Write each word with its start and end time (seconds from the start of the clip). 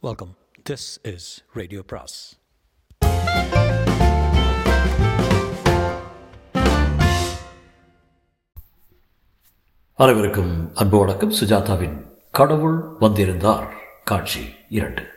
Welcome 0.00 0.36
this 0.70 1.14
is 1.14 1.44
radio 1.52 1.82
பிராஸ் 1.82 2.38
அனைவருக்கும் 9.94 10.74
அன்பு 10.74 10.98
வணக்கம். 10.98 11.32
சுஜாதாவின் 11.32 12.10
கடவுள் 12.30 12.96
வந்திருந்தார். 12.98 13.74
காட்சி 14.04 14.54
இரண்டு. 14.68 15.10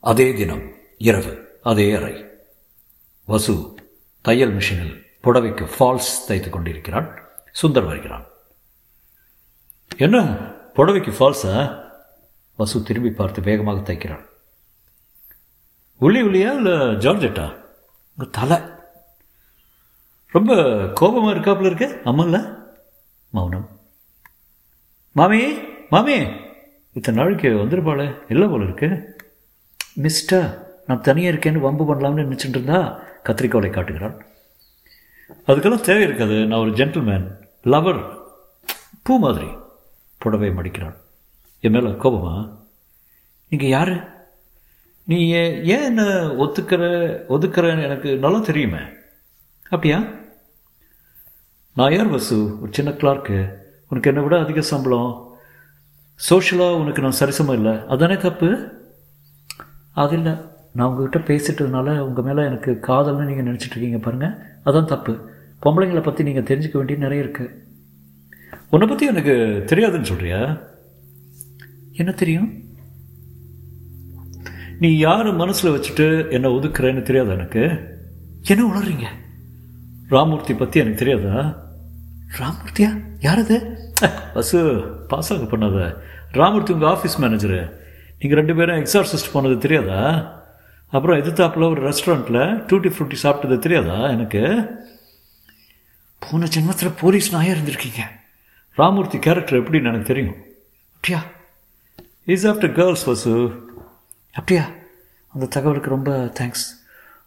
அதே 0.00 0.32
தினம் 0.32 0.72
இரவு 0.98 1.58
அதே 1.62 1.92
அறை. 1.92 2.24
வசு 3.24 3.74
தையல் 4.22 4.56
மிஷினில் 4.56 5.02
புடவைக்கு 5.22 5.68
ஃபால்ஸ் 5.78 6.24
தைத்துக் 6.28 6.52
கொண்டிருக்கிறான். 6.52 7.28
சுந்தர் 7.62 7.86
வருகிறான். 7.86 8.26
என்ன? 9.96 10.50
புடவைக்கு 10.76 11.12
ஃபால்ஸா 11.18 11.80
வசு 12.56 12.82
திரும்பி 12.82 13.10
பார்த்து 13.10 13.42
வேகமாக 13.42 13.92
தைக்கிறான். 13.92 14.24
உள்ளி 16.00 16.20
உள்ளியா 16.26 16.50
இல்லை 16.58 16.72
ஜார்ஜெட்டா? 17.04 17.46
உங்கள் 18.16 18.30
தலை. 18.30 18.58
ரொம்ப 20.26 20.52
கோபமாக 20.94 21.34
இருக்காப்புல 21.34 21.70
இருக்கு 21.70 22.00
அம்மல்ல 22.04 22.58
மௌனம். 23.30 23.68
மாமி 25.12 25.58
மாமி 25.88 26.16
இத்தனை 26.92 27.22
நாளைக்கு 27.22 27.48
வந்துருப்பாளே 27.48 28.22
இல்லை 28.28 28.48
போல 28.48 28.64
இருக்கு. 28.64 28.88
மிஸ்டர் 29.94 30.46
நான் 30.86 31.00
தனியாக 31.00 31.36
இருக்கேன்னு 31.36 31.64
வம்பு 31.66 31.84
பண்ணலாம்னு 31.88 32.26
நினச்சிட்டு 32.26 32.56
இருந்தா 32.58 32.78
கத்திரிக்கோலை 33.24 33.70
காட்டுகிறான். 33.70 34.16
அதுக்கெல்லாம் 35.46 35.86
தேவை 35.88 36.02
இருக்காது 36.02 36.46
நான் 36.46 36.60
ஒரு 36.60 36.70
ஜென்டில்மேன் 36.70 37.26
லவர் 37.64 38.00
பூ 39.02 39.18
மாதிரி. 39.18 39.50
புடவை 40.22 40.50
மடிக்கிறான் 40.50 40.96
என் 41.64 41.72
மேலே 41.72 41.90
கோபமா? 42.02 42.34
நீங்கள் 43.48 43.68
யார்? 43.68 43.94
நீ 45.06 45.16
ஏன் 45.30 45.54
ஏன் 45.64 45.84
என்ன 45.84 46.02
ஒத்துக்கிற 46.42 46.82
ஒதுக்கிறன்னு 47.34 47.82
எனக்கு 47.82 48.10
நல்லா 48.16 48.40
தெரியுமே. 48.48 48.82
அப்படியா? 49.64 49.98
நான் 51.74 51.92
யார் 51.92 52.14
வசு? 52.14 52.38
ஒரு 52.60 52.70
சின்ன 52.72 52.90
கிளார்க்கு 52.90 53.38
உனக்கு 53.88 54.10
என்னை 54.10 54.22
விட 54.22 54.34
அதிக 54.40 54.60
சம்பளம். 54.60 55.12
சோஷியலாக 56.30 56.80
உனக்கு 56.80 57.02
நான் 57.02 57.20
சரிசமம் 57.20 57.52
இல்லை. 57.52 57.74
அதானே 57.86 58.16
தப்பு? 58.16 58.50
அது 60.02 60.16
இல்லை. 60.16 60.34
நான் 60.72 60.88
உங்ககிட்ட 60.88 61.18
பேசிட்டதுனால 61.30 61.98
உங்கள் 61.98 62.24
மேலே 62.24 62.42
எனக்கு 62.46 62.70
காதல்னு 62.86 63.28
நீங்கள் 63.30 63.48
நினச்சிட்டு 63.48 63.76
இருக்கீங்க 63.76 63.98
பாருங்கள் 63.98 64.34
அதான் 64.64 64.90
தப்பு. 64.92 65.14
பொம்பளைங்களை 65.62 66.02
பற்றி 66.02 66.22
நீங்கள் 66.24 66.48
தெரிஞ்சுக்க 66.50 66.76
வேண்டியது 66.76 67.04
நிறைய 67.06 67.24
இருக்குது 67.24 67.54
உன்னை 68.74 68.88
பற்றி 68.88 69.06
எனக்கு 69.06 69.34
தெரியாதுன்னு 69.70 70.08
சொல்கிறியா 70.10 70.38
என்ன 72.00 72.10
தெரியும்? 72.12 72.46
நீ 74.78 74.98
யார் 74.98 75.28
மனசில் 75.32 75.74
வச்சுட்டு 75.74 76.30
என்னை 76.30 76.50
ஒதுக்குறேன்னு 76.50 77.02
தெரியாது 77.02 77.30
எனக்கு? 77.30 77.62
என்ன 78.52 78.62
உணர்றீங்க? 78.70 79.08
ராமூர்த்தி 80.08 80.54
பற்றி 80.54 80.80
எனக்கு 80.80 81.02
தெரியாதா? 81.02 81.34
ராமூர்த்தியா? 82.38 82.90
யார் 83.20 83.38
அது 83.38 83.58
பஸ்ஸு 84.36 84.60
பாஸாக 85.10 85.46
பண்ணாத. 85.52 85.78
ராமூர்த்தி 86.40 86.72
உங்கள் 86.72 86.92
ஆஃபீஸ் 86.94 87.20
மேனேஜரு 87.24 87.60
நீங்கள் 88.18 88.40
ரெண்டு 88.40 88.56
பேரும் 88.56 88.80
எக்ஸார்சிஸ்ட் 88.82 89.32
போனது 89.32 89.58
தெரியாதா? 89.58 90.00
அப்புறம் 90.88 91.20
எதிர்த்தாப்பில் 91.22 91.70
ஒரு 91.70 91.80
ரெஸ்டாரண்ட்டில் 91.88 92.42
டூட்டி 92.70 92.90
ஃப்ரூட்டி 92.94 93.16
சாப்பிட்டது 93.22 93.58
தெரியாதா 93.58 94.08
எனக்கு? 94.08 94.42
போன 96.18 96.48
ஜென்மத்தில் 96.56 96.98
போலீஸ் 97.00 97.34
நாயாக 97.36 97.54
இருந்திருக்கீங்க. 97.54 98.02
ராமூர்த்தி 98.76 99.18
கேரக்டர் 99.18 99.60
எப்படின்னு 99.60 99.84
எனக்கு 99.84 100.06
தெரியும். 100.06 100.36
அப்படியா? 100.94 101.22
இஸ் 102.24 102.46
ஆஃப்டர் 102.46 102.72
கேர்ள்ஸ் 102.72 103.04
வசு 103.04 103.32
அப்படியா? 104.32 104.68
அந்த 105.32 105.46
தகவலுக்கு 105.46 105.88
ரொம்ப 105.88 106.32
தேங்க்ஸ் 106.40 106.66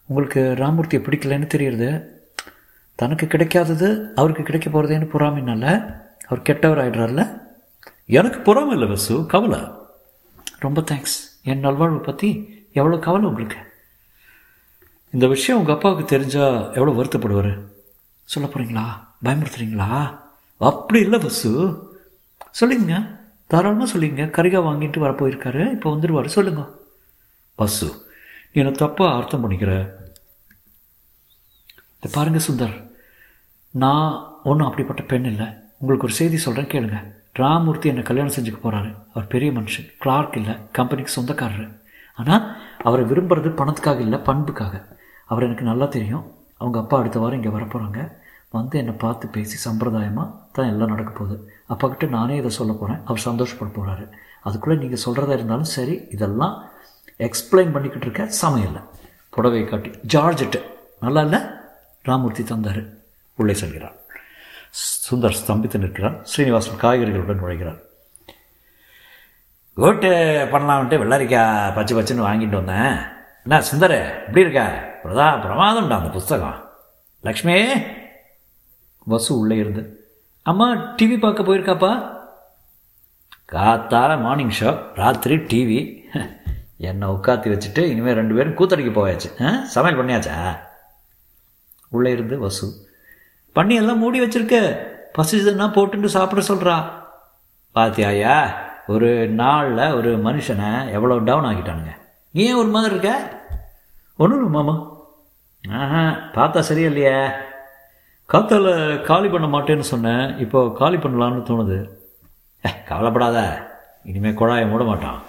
உங்களுக்கு 0.06 0.54
ராமூர்த்தியை 0.56 1.02
பிடிக்கலன்னு 1.06 1.48
தெரியுறது. 1.54 2.04
தனக்கு 2.94 3.26
கிடைக்காதது 3.26 4.12
அவருக்கு 4.14 4.42
கிடைக்க 4.42 4.70
போகிறதேன்னு 4.70 5.10
பொறாமைனால 5.14 5.64
அவர் 6.26 6.46
கெட்டவர் 6.48 6.82
ஆயிடுறார்ல 6.84 7.40
எனக்கு 8.06 8.38
பொறாமை 8.38 8.72
இல்லை 8.72 8.88
வசு 8.88 9.26
கவலை. 9.26 9.60
ரொம்ப 10.58 10.80
தேங்க்ஸ் 10.80 11.16
என் 11.42 11.58
நல்வாழ்வு 11.58 12.00
பற்றி 12.00 12.30
எவ்வளோ 12.72 12.98
கவலை 12.98 13.28
உங்களுக்கு? 13.28 13.56
இந்த 15.10 15.26
விஷயம் 15.26 15.60
உங்கள் 15.60 15.74
அப்பாவுக்கு 15.74 16.18
தெரிஞ்சால் 16.18 16.74
எவ்வளோ 16.74 16.92
வருத்தப்படுவார்? 16.92 17.60
சொல்ல 18.24 18.48
போகிறீங்களா 18.48 18.84
பயமுறுத்துறீங்களா? 19.24 20.18
அப்படி 20.58 21.00
இல்லை 21.00 21.18
பஸ்ஸு 21.18 21.82
சொல்லிங்க. 22.60 23.18
தாராளமாக 23.46 23.98
சொல்லிங்க. 23.98 24.26
கரிகா 24.26 24.60
வாங்கிட்டு 24.60 24.98
வர 24.98 25.12
போயிருக்காரு. 25.12 25.70
இப்போ 25.70 25.90
வந்துடுவார் 25.90 26.26
சொல்லுங்க. 26.26 26.70
பஸ்ஸு 27.58 28.04
நீ 28.52 28.62
தப்பாக 28.62 29.16
அர்த்தம் 29.16 29.50
பண்ணிக்கிற? 29.50 29.90
இதை 32.00 32.10
பாருங்க 32.12 32.38
சுந்தர். 32.48 32.90
நான் 33.70 34.34
ஒன்றும் 34.44 34.66
அப்படிப்பட்ட 34.66 35.02
பெண் 35.02 35.24
இல்லை. 35.24 35.46
உங்களுக்கு 35.78 36.06
ஒரு 36.06 36.14
செய்தி 36.14 36.36
சொல்கிறேன் 36.36 36.70
கேளுங்க. 36.70 37.14
ராமூர்த்தி 37.32 37.84
என்னை 37.84 38.02
கல்யாணம் 38.02 38.32
செஞ்சுக்க 38.32 38.58
போகிறாரு 38.62 38.94
அவர் 39.14 39.26
பெரிய 39.26 39.50
மனுஷன். 39.50 39.90
கிளார்க் 39.98 40.36
இல்லை. 40.36 40.54
கம்பெனிக்கு 40.72 41.10
சொந்தக்காரர். 41.10 41.80
ஆனால் 42.14 42.56
அவரை 42.82 43.04
விரும்புறது 43.06 43.50
பணத்துக்காக 43.50 44.00
இல்லை 44.00 44.18
பண்புக்காக. 44.18 44.96
அவர் 45.26 45.42
எனக்கு 45.42 45.64
நல்லா 45.64 45.86
தெரியும். 45.86 46.34
அவங்க 46.56 46.78
அப்பா 46.78 46.98
அடுத்த 46.98 47.18
வாரம் 47.18 47.42
இங்கே 47.42 47.56
வரப்போகிறாங்க 47.56 48.24
வந்து 48.48 48.78
என்னை 48.78 48.94
பார்த்து 48.94 49.28
பேசி 49.28 49.70
சம்பிரதாயமாக 49.70 50.28
தான் 50.52 50.66
எல்லாம் 50.66 50.88
நடக்க 50.88 51.10
போகுது. 51.10 51.52
அப்பா 51.66 51.88
கிட்ட 51.88 52.06
நானே 52.06 52.36
இதை 52.36 52.50
சொல்ல 52.50 52.72
போகிறேன் 52.72 53.00
அவர் 53.04 53.26
சந்தோஷப்பட 53.28 53.70
போகிறாரு 53.70 54.04
அதுக்குள்ளே 54.42 54.80
நீங்கள் 54.80 55.02
சொல்கிறதா 55.04 55.32
இருந்தாலும் 55.32 55.72
சரி 55.76 56.06
இதெல்லாம் 56.10 56.54
எக்ஸ்பிளைன் 57.18 57.72
பண்ணிக்கிட்டு 57.72 58.06
இருக்க 58.06 58.28
சமையல்ல 58.42 58.80
புடவையை 59.36 59.64
காட்டி 59.68 59.90
ஜார்ஜெட்டு. 60.14 60.60
நல்லா 61.00 61.20
இல்லை? 61.20 61.40
ராமூர்த்தி 62.04 62.44
தந்தார். 62.44 62.82
உள்ளே 63.36 63.52
செல்கிறார். 63.52 63.96
சுந்தர் 65.10 65.38
ஸ்தம்பித்து 65.40 65.78
நிற்கிறார். 65.78 66.16
ஸ்ரீனிவாசன் 66.22 66.80
காய்கறிகளுடன் 66.80 67.42
நுழைகிறார். 67.42 67.80
ஓட்டு 69.76 70.10
பண்ணலாம்ட்டு 70.52 71.00
வெள்ளரிக்கா 71.02 71.74
பச்சை 71.74 71.96
பச்சைன்னு 71.96 72.26
வாங்கிட்டு 72.28 72.62
வந்தேன். 72.62 72.96
என்ன 73.42 73.62
சுந்தர் 73.70 73.96
எப்படி 74.26 74.40
இருக்க? 74.40 74.62
பிரதா 75.04 75.26
பிரமாதம்டா 75.44 75.98
அந்த 75.98 76.10
புஸ்தகம். 76.18 76.64
லக்ஷ்மி 77.20 77.56
வசு 79.06 79.30
உள்ளே 79.38 79.56
இருந்து 79.56 79.82
அம்மா 80.46 80.66
டிவி 80.96 81.16
பார்க்க 81.18 81.42
போயிருக்காப்பா? 81.42 81.92
காத்தால 83.48 84.12
மார்னிங் 84.20 84.56
ஷோ 84.58 84.70
ராத்திரி 84.94 85.36
டிவி 85.50 85.78
என்னை 86.88 87.06
உட்காத்தி 87.08 87.48
வச்சுட்டு 87.50 87.82
இனிமேல் 87.90 88.18
ரெண்டு 88.18 88.34
பேரும் 88.34 88.56
கூத்தடிக்க 88.58 88.90
போயாச்சு. 88.92 89.28
ஆ? 89.42 89.50
சமையல் 89.66 89.98
பண்ணியாச்சா? 90.00 90.34
உள்ளே 91.92 92.10
இருந்து 92.10 92.36
வசு 92.38 92.66
பண்ணி 93.56 93.74
எல்லாம் 93.74 93.98
மூடி 93.98 94.18
வச்சிருக்க. 94.20 94.56
பசிச்சதுன்னா 95.14 95.66
போட்டுட்டு 95.72 96.08
சாப்பிட 96.14 96.40
சொல்கிறா 96.48 96.74
பாத்தியாயா 97.76 98.34
ஒரு 98.88 99.08
நாளில் 99.34 99.94
ஒரு 99.94 100.10
மனுஷனை 100.26 100.68
எவ்வளோ 100.92 101.18
டவுன் 101.24 101.48
ஆகிட்டானுங்க 101.48 101.94
ஏன் 102.34 102.58
ஒரு 102.60 102.68
மாதிரி 102.68 102.92
இருக்க? 102.94 103.12
ஒன்றும் 104.18 104.50
மாமா 104.50 104.74
ஆஹா 105.64 106.02
பார்த்தா 106.34 106.60
சரியில்லையே 106.68 107.16
காத்தால் 108.32 109.02
காலி 109.02 109.28
பண்ண 109.28 109.58
மாட்டேன்னு 109.58 109.80
சொன்னேன். 109.80 110.38
இப்போ 110.38 110.72
காலி 110.74 110.96
பண்ணலான்னு 110.96 111.42
தோணுது. 111.48 111.88
கவலைப்படாத. 112.88 113.38
இனிமேல் 114.04 114.38
குழாயை 114.38 114.68
மூட 114.68 114.84
மாட்டான். 114.84 115.22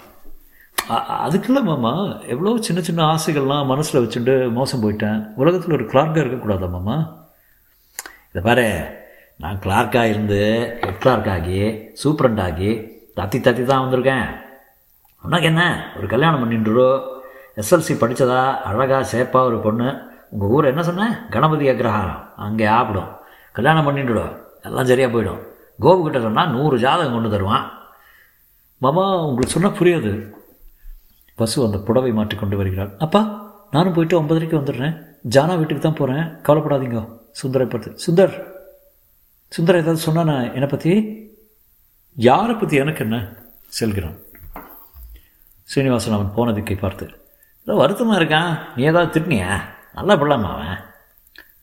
அதுக்குள்ள 1.28 1.62
மாமா. 1.62 2.18
எவ்வளோ 2.20 2.62
சின்ன 2.62 2.82
சின்ன 2.82 3.02
ஆசைகள்லாம் 3.04 3.66
மனசில் 3.66 4.02
வச்சுட்டு 4.04 4.52
மோசம் 4.52 4.82
போயிட்டேன். 4.82 5.32
உலகத்தில் 5.36 5.72
ஒரு 5.72 5.84
கிளார்க்காக 5.84 6.24
இருக்கக்கூடாதா 6.24 6.70
மாமா? 6.70 7.26
இதை 8.28 8.42
பாரு. 8.42 8.96
நான் 9.38 9.58
கிளார்க்காக 9.58 10.04
இருந்து 10.04 10.78
ஹெட் 10.80 10.98
கிளார்க் 10.98 11.28
ஆகி 11.28 11.60
சூப்பரண்ட் 12.04 12.40
ஆகி 12.40 12.70
தத்தி 13.16 13.38
தத்தி 13.38 13.64
தான் 13.64 13.84
வந்திருக்கேன். 13.84 14.26
உனக்கு 15.22 15.46
என்ன? 15.46 15.92
ஒரு 15.96 16.06
கல்யாணம் 16.06 16.42
பண்ணிட்டுரு 16.42 17.02
எஸ்எல்சி 17.56 17.94
படித்ததா 18.00 18.56
அழகாக 18.56 19.06
சேப்பாக 19.16 19.48
ஒரு 19.50 19.60
பொண்ணு. 19.60 20.07
உங்கள் 20.32 20.50
ஊர் 20.54 20.70
என்ன 20.70 20.82
சொன்னேன் 20.88 21.14
கணபதி 21.34 21.66
அக்ரஹாரம். 21.72 22.22
அங்கே 22.46 22.66
ஆப்பிடும். 22.78 23.10
கல்யாணம் 23.56 23.86
பண்ணிட்டுடும் 23.86 24.34
எல்லாம் 24.68 24.88
சரியாக 24.90 25.10
போயிடும். 25.14 25.40
கோபு 25.84 26.00
கிட்ட 26.04 26.18
சொன்னால் 26.26 26.52
நூறு 26.54 26.76
ஜாதகம் 26.84 27.16
கொண்டு 27.16 27.30
தருவான். 27.34 27.66
மாமா 28.84 29.04
உங்களுக்கு 29.28 29.54
சொன்னால் 29.54 29.78
புரியாது. 29.78 30.12
பசு 31.40 31.56
அந்த 31.66 31.78
புடவை 31.86 32.10
மாற்றி 32.18 32.36
கொண்டு 32.36 32.56
வருகிறாள். 32.60 32.92
அப்பா 33.04 33.20
நானும் 33.74 33.94
போயிட்டு 33.96 34.18
ஒன்பதரைக்கு 34.20 34.60
வந்துடுறேன். 34.60 34.94
ஜானா 35.34 35.54
வீட்டுக்கு 35.58 35.82
தான் 35.84 35.98
போகிறேன் 36.00 36.26
கவலைப்படாதீங்க. 36.46 37.00
சுந்தரை 37.40 37.66
பார்த்து 37.72 37.90
சுந்தர் 38.04 38.34
சுந்தர் 39.56 39.80
ஏதாவது 39.80 40.06
சொன்னானா? 40.06 40.36
என்னை 40.56 40.68
பற்றி 40.72 40.92
யாரை 42.16 42.54
பற்றி 42.54 42.76
எனக்கு 42.82 43.02
என்ன? 43.06 43.16
செல்கிறான். 43.78 44.18
சீனிவாசன் 45.72 46.16
அவன் 46.16 46.34
போனதுக்கை 46.36 46.76
பார்த்து 46.82 47.06
ஏதோ 47.66 47.76
வருத்தமாக 47.80 48.18
இருக்கான். 48.20 48.52
நீ 48.76 48.82
ஏதாவது 48.90 49.12
திட்டினியா? 49.14 49.50
நல்லா 49.94 50.14
பிள்ளைமா 50.14 50.50
அவன். 50.54 50.78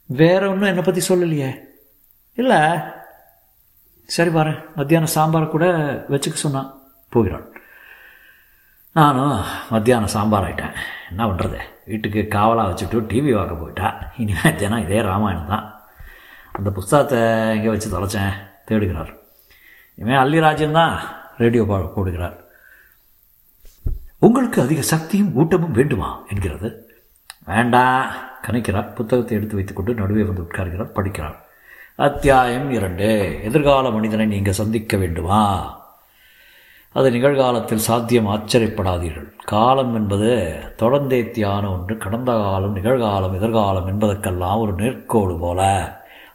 வேற 0.05 0.49
ஒன்றும் 0.49 0.69
என்னை 0.69 0.83
பற்றி 0.83 1.01
சொல்லலையே. 1.09 1.61
இல்லை. 2.33 2.77
சரி 4.05 4.29
பாரு 4.29 4.53
மத்தியானம் 4.75 5.13
சாம்பார் 5.15 5.47
கூட 5.47 5.65
வச்சுக்க 6.09 6.33
சொன்னான். 6.33 6.81
போகிறான். 7.09 7.45
நானும் 8.91 9.41
மத்தியானம் 9.69 10.13
சாம்பார் 10.15 10.45
ஆகிட்டேன் 10.47 10.75
என்ன 11.09 11.27
பண்ணுறது 11.27 11.57
வீட்டுக்கு 11.85 12.27
காவலாக 12.27 12.69
வச்சுட்டு 12.71 12.99
டிவி 13.11 13.31
பார்க்க 13.35 13.61
போயிட்டேன் 13.61 13.95
இனிமேல் 14.17 14.55
தினம் 14.55 14.83
இதே 14.83 15.01
ராமாயணம் 15.01 15.47
தான். 15.47 15.83
அந்த 16.51 16.69
புஸ்தகத்தை 16.69 17.19
எங்கே 17.55 17.67
வச்சு 17.67 17.89
தொலைச்சேன். 17.89 18.33
தேடுகிறார். 18.69 19.11
இனிமேல் 19.95 20.21
அல்லிராஜன் 20.23 20.71
தான் 20.71 20.99
ரேடியோ 21.37 21.63
பா 21.63 21.77
போடுகிறார். 21.77 22.35
உங்களுக்கு 24.19 24.61
அதிக 24.61 24.81
சக்தியும் 24.81 25.35
ஊட்டமும் 25.35 25.71
வேண்டுமா? 25.71 26.19
என்கிறது. 26.27 26.84
வேண்டாம் 27.47 28.05
கணிக்கிறார் 28.45 28.93
புத்தகத்தை 28.93 29.37
எடுத்து 29.37 29.55
வைத்துக்கொண்டு 29.55 29.93
நடுவே 29.93 30.23
வந்து 30.23 30.45
உட்கார்கிறார் 30.45 30.95
படிக்கிறார். 30.95 31.35
அத்தியாயம் 31.95 32.71
இரண்டு. 32.71 33.09
எதிர்கால 33.43 33.89
மனிதனை 33.89 34.25
நீங்கள் 34.25 34.59
சந்திக்க 34.61 34.97
வேண்டுமா? 34.97 35.41
அது 36.95 37.11
நிகழ்காலத்தில் 37.11 37.85
சாத்தியம் 37.87 38.27
ஆச்சரியப்படாதீர்கள். 38.27 39.29
காலம் 39.45 39.93
என்பது 39.95 40.29
தொடர்ந்தேத்தியான 40.81 41.63
ஒன்று 41.75 41.97
கடந்த 41.97 42.31
காலம் 42.31 42.75
நிகழ்காலம் 42.75 43.35
எதிர்காலம் 43.35 43.87
என்பதற்கெல்லாம் 43.87 44.59
ஒரு 44.59 44.73
நேர்கோடு 44.73 45.39
போல. 45.39 45.61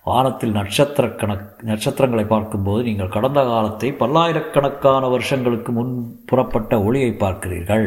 வானத்தில் 0.04 0.50
நட்சத்திர 0.50 1.06
கணக் 1.06 1.46
நட்சத்திரங்களை 1.62 2.24
பார்க்கும்போது 2.24 2.82
நீங்கள் 2.82 3.14
கடந்த 3.16 3.40
காலத்தை 3.44 3.92
பல்லாயிரக்கணக்கான 3.92 5.08
வருஷங்களுக்கு 5.08 5.72
முன் 5.72 5.94
புறப்பட்ட 6.26 6.82
ஒளியை 6.82 7.12
பார்க்கிறீர்கள். 7.12 7.86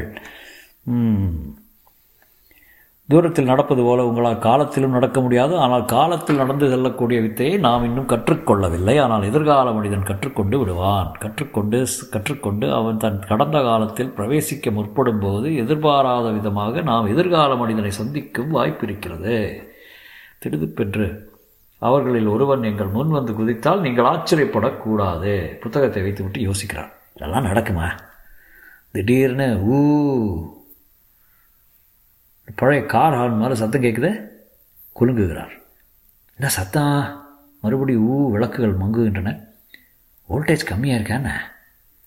தூரத்தில் 3.13 3.49
நடப்பது 3.51 3.81
போல 3.87 4.05
உங்களால் 4.09 4.43
காலத்திலும் 4.45 4.95
நடக்க 4.97 5.17
முடியாது. 5.21 5.53
ஆனால் 5.63 5.85
காலத்தில் 5.93 6.39
நடந்து 6.41 6.65
செல்லக்கூடிய 6.73 7.17
வித்தையை 7.25 7.55
நாம் 7.65 7.87
இன்னும் 7.89 8.09
கற்றுக்கொள்ளவில்லை. 8.13 8.95
ஆனால் 9.03 9.27
எதிர்கால 9.29 9.73
மனிதன் 9.77 10.07
கற்றுக்கொண்டு 10.09 10.57
விடுவான். 10.61 11.09
கற்றுக்கொண்டு 11.23 11.79
கற்றுக்கொண்டு 12.13 12.69
அவன் 12.79 13.01
தன் 13.03 13.19
கடந்த 13.31 13.59
காலத்தில் 13.69 14.13
பிரவேசிக்க 14.17 14.71
முற்படும் 14.77 15.21
போது 15.25 15.49
எதிர்பாராத 15.63 16.29
விதமாக 16.37 16.81
நாம் 16.91 17.11
எதிர்கால 17.13 17.55
மனிதனை 17.63 17.91
சந்திக்கும் 17.99 18.55
வாய்ப்பு 18.57 18.85
இருக்கிறது. 18.87 19.37
திடுதுப்பென்று 20.43 21.07
அவர்களில் 21.81 22.31
ஒருவன் 22.33 22.65
எங்கள் 22.69 22.91
முன் 22.95 23.13
வந்து 23.17 23.31
குதித்தால் 23.37 23.85
நீங்கள் 23.85 24.09
ஆச்சரியப்படக்கூடாது. 24.11 25.33
புத்தகத்தை 25.63 26.01
வைத்துவிட்டு 26.03 26.41
யோசிக்கிறான் 26.49 26.91
இதெல்லாம் 27.15 27.47
நடக்குமா? 27.49 27.87
திடீர்னு 28.95 29.47
ஊ 29.75 29.79
பழைய 32.47 32.85
கார் 32.85 33.13
ஹார்ன் 33.13 33.37
மாதிரி 33.37 33.55
சத்தம் 33.59 33.81
கேட்குது 33.81 34.09
குலுங்குகிறார். 34.99 35.53
என்ன 36.39 36.49
சத்தம் 36.49 37.21
மறுபடியும் 37.61 38.09
ஊ 38.09 38.31
விளக்குகள் 38.31 38.77
மங்குகின்றன. 38.77 39.47
வோல்டேஜ் 40.29 40.69
கம்மியாக 40.69 40.99
இருக்கானே 40.99 41.33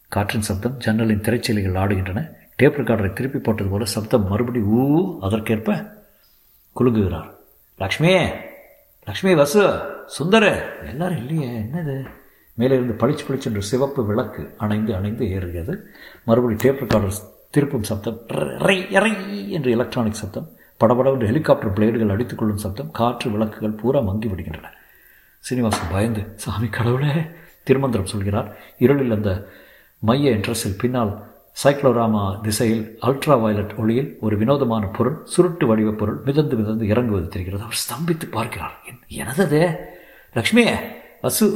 காற்றின் 0.08 0.40
சப்தம் 0.40 0.76
ஜன்னலின் 0.78 1.20
திரைச்சீலைகள் 1.20 1.78
ஆடுகின்றன 1.78 2.20
டேப் 2.56 2.78
ரெக்கார்டரை 2.80 3.12
திருப்பி 3.12 3.38
போட்டது 3.38 3.68
போல 3.68 3.84
சப்தம் 3.84 4.28
மறுபடி 4.28 4.60
ஊ 4.60 4.82
அதற்கேற்ப 5.20 5.70
குலுங்குகிறார். 6.76 7.28
லக்ஷ்மி! 7.80 8.12
லக்ஷ்மி 9.06 9.34
வசு! 9.34 9.62
சுந்தர! 10.06 10.44
எல்லாரும் 10.86 11.16
இல்லையே 11.16 11.58
என்னது? 11.58 12.06
மேலே 12.54 12.74
இருந்து 12.74 13.06
பளிச்சு 13.06 13.24
பளிச்சு 13.28 13.46
என்ற 13.46 13.60
சிவப்பு 13.60 14.06
விளக்கு 14.06 14.54
அணைந்து 14.58 14.94
அணைந்து 14.94 15.24
ஏறுகிறது. 15.24 15.74
மறுபடியும் 16.24 16.62
டேப் 16.62 16.82
ரெக்கார்டர் 16.84 17.35
திருப்பும் 17.56 17.86
சப்தம் 17.90 18.18
ரை 18.66 18.78
ரை 19.04 19.14
என்று 19.50 19.70
எலக்ட்ரானிக் 19.70 20.20
சப்தம் 20.20 20.48
படபடவென்று 20.80 21.26
ஹெலிகாப்டர் 21.26 21.74
பிளேடுகள் 21.76 22.12
அடித்துக்கொள்ளும் 22.14 22.62
சப்தம் 22.64 22.90
காற்று 22.90 23.30
விளக்குகள் 23.30 23.78
பூரா 23.80 24.00
மங்கி 24.00 24.28
விடுகின்றன. 24.28 24.66
சீனிவாசன் 25.44 25.92
பயந்து 25.92 26.22
சாமி 26.36 26.68
கடவுளே! 26.68 27.14
திருமந்திரம் 27.64 28.04
சொல்கிறார். 28.04 28.56
இருளில் 28.78 29.10
அந்த 29.10 29.48
மைய 30.02 30.30
என்ட்ரஸில் 30.30 30.80
பின்னால் 30.82 31.12
சைக்ளோராமா 31.62 32.40
திசையில் 32.40 32.98
அல்ட்ரா 33.02 33.40
வயலட் 33.40 33.72
ஒளியில் 33.78 34.18
ஒரு 34.20 34.36
வினோதமான 34.36 34.86
பொருள் 34.86 35.16
சுருட்டு 35.24 35.66
வடிவ 35.66 35.92
பொருள் 35.92 36.18
மிதந்து 36.26 36.56
மிதந்து 36.56 36.86
இறங்குவது 36.86 37.28
தெரிகிறது. 37.28 37.62
அவர் 37.62 37.82
ஸ்தம்பித்து 37.84 38.26
பார்க்கிறார். 38.30 38.74
எனதது? 39.08 39.62
லக்ஷ்மியே 40.34 40.74
அசு 41.22 41.46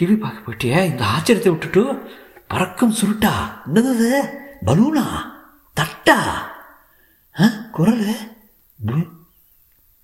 டிவி 0.00 0.16
பார்க்க 0.18 0.46
போயிட்டியே? 0.46 0.80
இந்த 0.90 1.04
ஆச்சரியத்தை 1.04 1.48
விட்டுட்டு 1.48 1.84
பறக்கும் 2.48 2.96
சுருட்டா? 3.00 3.34
என்னது 3.66 4.10
பலூனா? 4.66 5.06
தட்டா? 5.76 6.18
குரல்? 7.76 8.06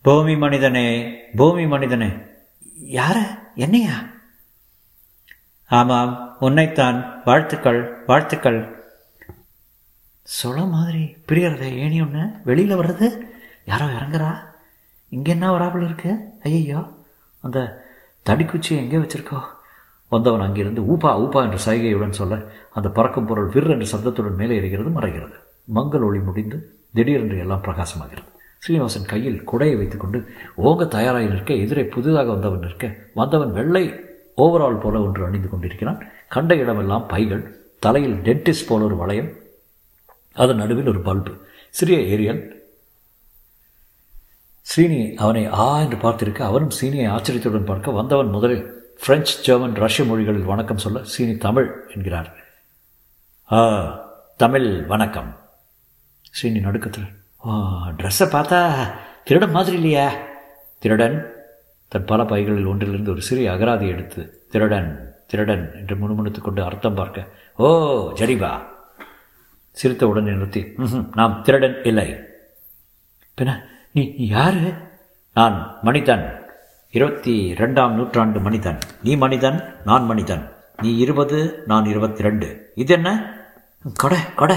பூமி 0.05 0.37
மனிதனே 0.37 0.87
பூமி 1.37 1.67
மனிதனே. 1.67 2.09
யார? 2.99 3.17
என்னையா? 3.55 3.97
ஆமாம் 5.71 6.13
உன்னைத்தான். 6.41 6.99
வாழ்த்துக்கள் 7.25 7.81
வாழ்த்துக்கள். 8.07 8.61
சொல்ல 10.23 10.65
மாதிரி 10.75 11.03
பிரியறத 11.29 11.65
ஏணி 11.85 12.01
ஒன்று 12.01 12.25
வெளியில் 12.45 12.77
வர்றது? 12.77 13.07
யாரோ 13.65 13.87
இறங்குறா? 13.99 14.31
இங்கே 15.09 15.31
என்ன 15.31 15.51
வராமல் 15.51 15.85
இருக்கு? 15.85 16.13
ஐயோ 16.43 16.83
அந்த 17.41 17.59
தடிக்குச்சி 18.27 18.73
எங்கே 18.83 18.97
வச்சிருக்கோ? 18.97 19.41
வந்தவன் 20.13 20.45
அங்கிருந்து 20.47 20.83
ஊப்பா 20.93 21.11
ஊப்பா 21.23 21.41
என்ற 21.47 21.59
சைகையுடன் 21.67 22.19
சொல்ல 22.21 22.39
அந்த 22.73 22.89
பறக்கும் 22.89 23.27
பொருள் 23.27 23.51
விர் 23.55 23.71
என்ற 23.71 23.87
சப்தத்துடன் 23.93 24.41
மேலே 24.41 24.59
ஏறுகிறது 24.61 24.91
மறைகிறது. 24.99 25.37
மங்கள் 25.65 26.03
ஒளி 26.03 26.19
முடிந்து 26.19 26.77
திடீரென்று 26.93 27.39
எல்லாம் 27.39 27.63
பிரகாசமாகிறது. 27.63 28.31
ஸ்ரீனிவாசன் 28.59 29.05
கையில் 29.05 29.43
குடையை 29.53 29.77
வைத்துக்கொண்டு 29.77 30.35
ஓங்க 30.57 30.89
தயாராக 30.89 31.25
நிற்க 31.25 31.55
எதிரே 31.55 31.85
புதிதாக 31.85 32.31
வந்தவன் 32.31 32.59
நிற்க. 32.59 32.97
வந்தவன் 33.15 33.53
வெள்ளை 33.53 33.95
ஓவரால் 34.37 34.81
போல 34.81 35.01
ஒன்று 35.01 35.25
அணிந்து 35.25 35.49
கொண்டிருக்கிறான். 35.49 36.07
கண்ட 36.29 36.55
இடமெல்லாம் 36.55 37.09
பைகள் 37.09 37.59
தலையில் 37.79 38.15
டென்டிஸ்ட் 38.15 38.69
போல 38.69 38.85
ஒரு 38.85 38.97
வளையம் 38.97 39.31
அதன் 40.33 40.57
நடுவில் 40.57 40.89
ஒரு 40.89 41.01
பல்பு 41.01 41.47
சிறிய 41.71 41.99
ஏரியல். 41.99 42.61
ஸ்ரீனி 44.63 45.15
அவனை 45.15 45.47
ஆ 45.47 45.81
என்று 45.81 45.97
பார்த்திருக்க 45.97 46.39
அவனும் 46.39 46.71
சீனியை 46.81 47.09
ஆச்சரியத்துடன் 47.09 47.65
பார்க்க 47.65 47.91
வந்தவன் 47.91 48.27
முதலில் 48.27 48.81
பிரெஞ்சு 49.05 49.43
ஜெர்மன் 49.43 49.75
ரஷ்ய 49.75 50.05
மொழிகளில் 50.05 50.45
வணக்கம் 50.45 50.79
சொல்ல 50.79 51.05
சீனி 51.05 51.37
தமிழ் 51.37 51.87
என்கிறார். 51.95 52.33
ஆ 53.53 53.61
தமிழ் 54.37 54.87
வணக்கம். 54.87 55.42
ஸ்ரீனி 56.37 56.61
நடுக்கத்தில். 56.61 57.09
ஓ 57.39 57.51
ட்ரெஸ்ஸை 57.97 58.27
பார்த்தா 58.33 58.61
திருடன் 59.25 59.51
மாதிரி 59.51 59.77
இல்லையா? 59.77 60.13
திருடன் 60.79 61.31
தன் 61.89 62.05
பல 62.05 62.25
பைகளில் 62.25 62.67
ஒன்றிலிருந்து 62.67 63.11
ஒரு 63.11 63.23
சிறிய 63.23 63.53
அகராதி 63.53 63.89
எடுத்து 63.89 64.47
திருடன் 64.51 65.15
திருடன் 65.27 65.75
என்று 65.75 65.97
முணுமுணுத்து 65.97 66.41
கொண்டு 66.41 66.65
அர்த்தம் 66.65 66.95
பார்க்க 66.95 67.29
ஓ 67.57 67.67
ஜரிபா. 68.15 68.63
சிரித்த 69.71 70.09
உடனே 70.09 70.31
நிறுத்தி 70.31 70.75
நாம் 71.15 71.43
திருடன் 71.43 71.77
இல்லை. 71.85 72.19
பின்ன 73.41 73.61
நீ 73.93 74.15
யாரு? 74.17 74.75
நான் 75.35 75.79
மனிதன். 75.83 76.41
இருபத்தி 76.91 77.53
ரெண்டாம் 77.53 77.91
நூற்றாண்டு 77.91 78.41
மனிதன். 78.41 78.79
நீ 79.03 79.17
மனிதன் 79.17 79.75
நான் 79.85 80.05
மனிதன். 80.05 80.53
நீ 80.83 80.99
இருபது 80.99 81.63
நான் 81.67 81.85
இருபத்தி 81.85 82.23
ரெண்டு. 82.23 82.73
இது 82.75 82.95
என்ன? 82.95 83.35
கொடை 83.95 84.19
கொடை. 84.35 84.57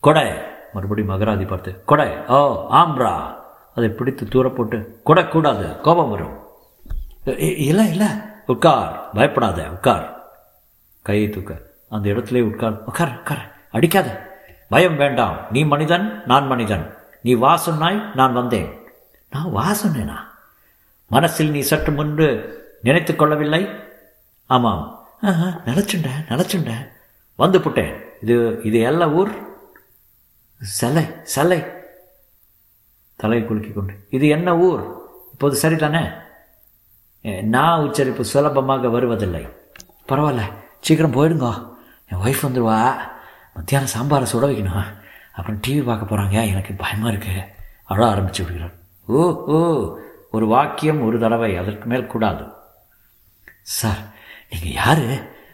கொடை. 0.00 0.32
மறுபடியும் 0.72 1.10
மகராதி 1.10 1.44
பார்த்து 1.44 1.84
கொடை 1.84 2.16
ஓ 2.28 2.66
ஆம்ரா. 2.70 3.34
அதை 3.74 3.88
பிடித்து 3.88 4.26
தூர 4.26 4.48
போட்டு 4.48 5.00
கொடை 5.04 5.28
கூடாது 5.28 5.80
கோபம் 5.80 6.10
வரும். 6.10 6.38
இல்லை 7.38 7.88
இல்லை. 7.88 8.06
உட்கார் 8.46 9.10
பயப்படாத 9.14 9.62
உட்கார். 9.70 10.16
கையை 11.02 11.28
தூக்க 11.28 11.62
அந்த 11.88 12.10
இடத்துல 12.10 12.42
உட்கார் 12.42 12.82
உட்கார் 12.86 13.18
உட்கார். 13.18 13.56
அடிக்காத. 13.70 14.38
பயம் 14.68 14.96
வேண்டாம். 14.96 15.36
நீ 15.50 15.64
மனிதன் 15.64 16.22
நான் 16.26 16.46
மனிதன். 16.46 16.94
நீ 17.22 17.34
வா 17.34 17.56
சொன்னாய் 17.56 18.02
நான் 18.14 18.32
வந்தேன். 18.32 18.78
நான் 19.30 19.52
வா 19.52 19.72
சொன்னேனா 19.72 20.16
மனசில் 21.06 21.50
நீ 21.50 21.60
சற்று 21.60 21.92
முன்பு 21.92 22.58
நினைத்து 22.82 23.16
கொள்ளவில்லை? 23.16 23.68
ஆமாம். 24.46 25.08
நிலச்சுண்டேன் 25.66 26.24
நிலச்சுண்டேன் 26.28 26.88
வந்து 27.36 27.58
புட்டேன். 27.58 28.04
இது 28.22 28.60
இது 28.62 28.80
எல்லா 28.80 29.08
ஊர்? 29.08 29.49
சலை 30.60 31.04
சலை. 31.34 31.66
தலையை 33.16 33.46
குலுக்கி 33.46 33.72
கொண்டு. 33.72 34.06
இது 34.10 34.28
என்ன 34.28 34.58
ஊர்? 34.58 34.82
இப்போது 35.32 35.60
சரிதானே? 35.60 36.18
நான் 37.42 37.80
உச்சரிப்பு 37.80 38.24
சுலபமாக 38.24 38.88
வருவதில்லை. 38.88 39.48
பரவாயில்ல 40.08 40.42
சீக்கிரம் 40.80 41.12
போயிடுங்க. 41.12 41.76
என் 42.06 42.18
ஒய்ஃப் 42.18 42.44
வந்துடுவா 42.46 42.98
மத்தியானம் 43.54 43.94
சாம்பாரை 43.94 44.26
சுட 44.32 44.46
வைக்கணும். 44.50 44.84
அப்புறம் 45.32 45.60
டிவி 45.66 45.84
பார்க்க 45.84 46.16
போகிறாங்க 46.16 46.46
எனக்கு 46.48 46.74
பயமாக 46.74 47.08
இருக்கு. 47.08 47.44
அழ 47.84 48.06
ஆரம்பிச்சு 48.06 48.42
விடுகிறார். 48.42 48.74
ஓ 49.06 49.44
ஓ 49.46 49.58
ஒரு 50.30 50.46
வாக்கியம் 50.46 51.02
ஒரு 51.02 51.18
தடவை 51.18 51.56
அதற்கு 51.56 51.86
மேல் 51.86 52.06
கூடாது. 52.06 52.44
சார் 53.62 54.02
நீங்கள் 54.50 54.72
யார்? 54.72 55.04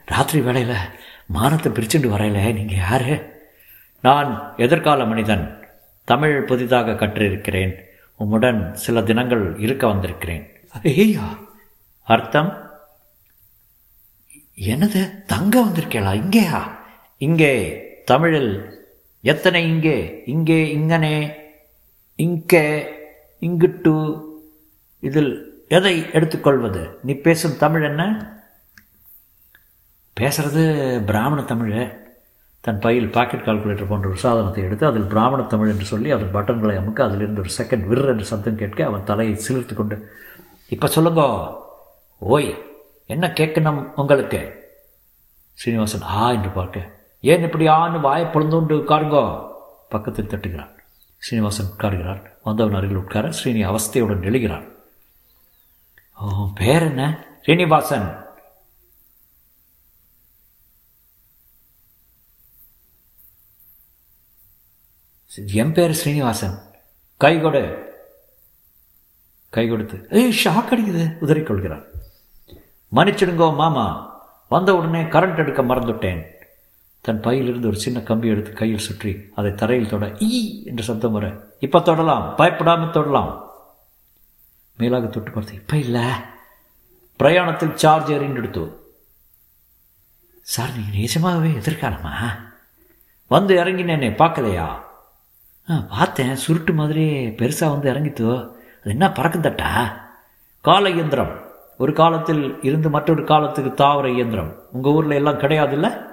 ராத்திரி 0.06 0.40
வேலையில் 0.40 0.76
மானத்தை 1.26 1.72
பிரிச்சுட்டு 1.72 2.12
வரையில 2.14 2.52
நீங்கள் 2.52 2.76
யார்? 2.76 3.34
நான் 4.02 4.54
எதிர்கால 4.56 5.04
மனிதன் 5.04 5.68
தமிழ் 6.04 6.44
புதிதாக 6.44 6.90
கற்றிருக்கிறேன். 6.90 7.84
உம்முடன் 8.20 8.72
சில 8.72 9.02
தினங்கள் 9.02 9.58
இருக்க 9.58 9.86
வந்திருக்கிறேன். 9.86 10.50
ஐயா! 10.82 11.38
அர்த்தம்? 12.02 12.70
என்னது? 14.56 15.24
தங்க 15.24 15.60
வந்திருக்கேளா? 15.60 16.12
இங்கேயா? 16.14 16.62
இங்கே 17.18 17.84
தமிழில். 18.04 18.84
எத்தனை 19.20 19.68
இங்கே? 19.68 20.22
இங்கே 20.26 20.76
இங்கனே. 20.76 21.32
இங்கே 22.16 22.94
இங்கிட்டு. 23.40 24.22
இதில் 25.00 25.64
எதை 25.68 26.10
எடுத்துக்கொள்வது? 26.12 26.98
நீ 27.02 27.12
பேசும் 27.12 27.58
தமிழ் 27.58 27.82
என்ன? 27.82 28.32
பேசுறது 30.20 31.04
பிராமண 31.04 31.42
தமிழ். 31.42 32.05
தன் 32.66 32.80
பையில் 32.84 33.10
பாக்கெட் 33.10 33.44
கால்குலேட்டர் 33.46 33.90
போன்ற 33.90 34.08
ஒரு 34.08 34.18
சாதனத்தை 34.18 34.62
எடுத்து 34.64 34.86
அதில் 34.86 35.10
பிராமண 35.12 35.42
தமிழ் 35.42 35.72
என்று 35.72 35.84
சொல்லி 35.84 36.10
அதன் 36.10 36.32
பட்டன்களை 36.34 36.74
அமுக்க 36.80 37.00
அதிலிருந்து 37.02 37.42
ஒரு 37.42 37.50
செகண்ட் 37.58 37.84
விர் 37.90 38.10
என்று 38.12 38.24
சத்தம் 38.24 38.60
கேட்க 38.62 38.86
அவன் 38.86 39.04
தலையை 39.04 39.34
சிலிர்த்து 39.46 39.74
கொண்டு 39.74 39.96
இப்போ 40.68 40.86
சொல்லுங்க. 40.86 41.22
ஓய் 42.18 42.50
என்ன 43.06 43.26
கேட்கணும் 43.40 43.80
உங்களுக்கு? 43.96 44.40
ஸ்ரீனிவாசன் 45.58 46.06
ஆ 46.16 46.32
என்று 46.32 46.50
பார்க்க. 46.50 46.90
ஏன் 47.20 47.42
இப்படி 47.42 47.66
ஆன்னு 47.68 48.00
வாயை 48.00 48.26
பொழுந்தோண்டு 48.26 48.74
உட்காருங்கோ? 48.80 49.24
பக்கத்தில் 49.88 50.30
தட்டுகிறான். 50.32 50.72
ஸ்ரீனிவாசன் 51.22 51.70
உட்காருகிறார் 51.74 52.22
வந்தவன் 52.42 52.78
அருகில் 52.78 53.02
உட்கார 53.02 53.28
ஸ்ரீனி 53.28 53.62
அவஸ்தையுடன் 53.70 54.26
எழுகிறான். 54.30 54.66
ஓ 56.18 56.26
பேர் 56.54 56.82
என்ன? 56.82 57.04
ஸ்ரீனிவாசன் 57.42 58.08
என் 65.60 65.72
பேர் 65.72 65.92
ஸ்ரீனிவாசன் 65.92 66.56
கை 67.16 67.40
கொடு. 67.40 67.62
கை 69.48 69.68
கொடுத்து 69.68 70.06
ஏய் 70.10 70.38
ஷாக் 70.44 70.72
அடிக்குது. 70.74 71.04
உதறிக்கொள்கிறான். 71.24 71.84
மன்னிச்சிடுங்கோ 72.94 73.54
மாமா. 73.54 73.86
வந்த 74.48 74.76
உடனே 74.76 75.02
கரண்ட் 75.02 75.36
எடுக்க 75.36 75.62
மறந்துட்டேன். 75.62 76.22
தன் 77.00 77.20
பையிலிருந்து 77.20 77.68
ஒரு 77.68 77.78
சின்ன 77.78 78.00
கம்பி 78.00 78.28
எடுத்து 78.28 78.52
கையில் 78.52 78.78
சுற்றி 78.78 79.12
அதை 79.34 79.54
தரையில் 79.54 79.88
தொட 79.88 80.12
ஈ 80.20 80.64
என்று 80.64 80.82
சத்தம் 80.82 81.12
வர 81.12 81.26
இப்போ 81.58 81.80
தொடலாம். 81.80 82.34
பயப்படாமல் 82.36 82.90
தொடலாம். 82.90 83.32
மேலாக 84.76 85.06
தொட்டு 85.06 85.30
பார்த்து 85.30 85.54
இப்போ 85.54 85.76
இல்லை. 85.76 86.06
பிரயாணத்தில் 87.18 87.74
சார்ஜ் 87.74 88.10
எறிஞ்செடுத்து 88.10 88.64
சார் 90.42 90.74
நீங்கள் 90.76 91.00
நிஜமாகவே 91.00 91.50
எதிர்காலமா 91.50 92.12
வந்து 93.28 93.64
இறங்கினேனே 93.64 94.10
பார்க்கலையா? 94.22 94.84
பார்த்தேன். 95.66 96.36
சுருட்டு 96.46 96.74
மாதிரி 96.74 97.26
பெருசாக 97.26 97.70
வந்து 97.70 97.92
இறங்கித்தோ. 97.92 98.40
அது 98.80 98.90
என்ன 98.90 99.12
பறக்கும் 99.12 99.42
தட்டா? 99.42 99.92
கால 100.60 100.90
இயந்திரம். 100.90 101.44
ஒரு 101.78 101.92
காலத்தில் 101.92 102.58
இருந்து 102.62 102.90
மற்றொரு 102.90 103.24
காலத்துக்கு 103.24 103.74
தாவர 103.74 104.10
இயந்திரம். 104.10 104.62
உங்கள் 104.72 104.92
ஊரில் 104.92 105.10
எல்லாம் 105.10 105.40
கிடையாதுல்ல? 105.40 106.06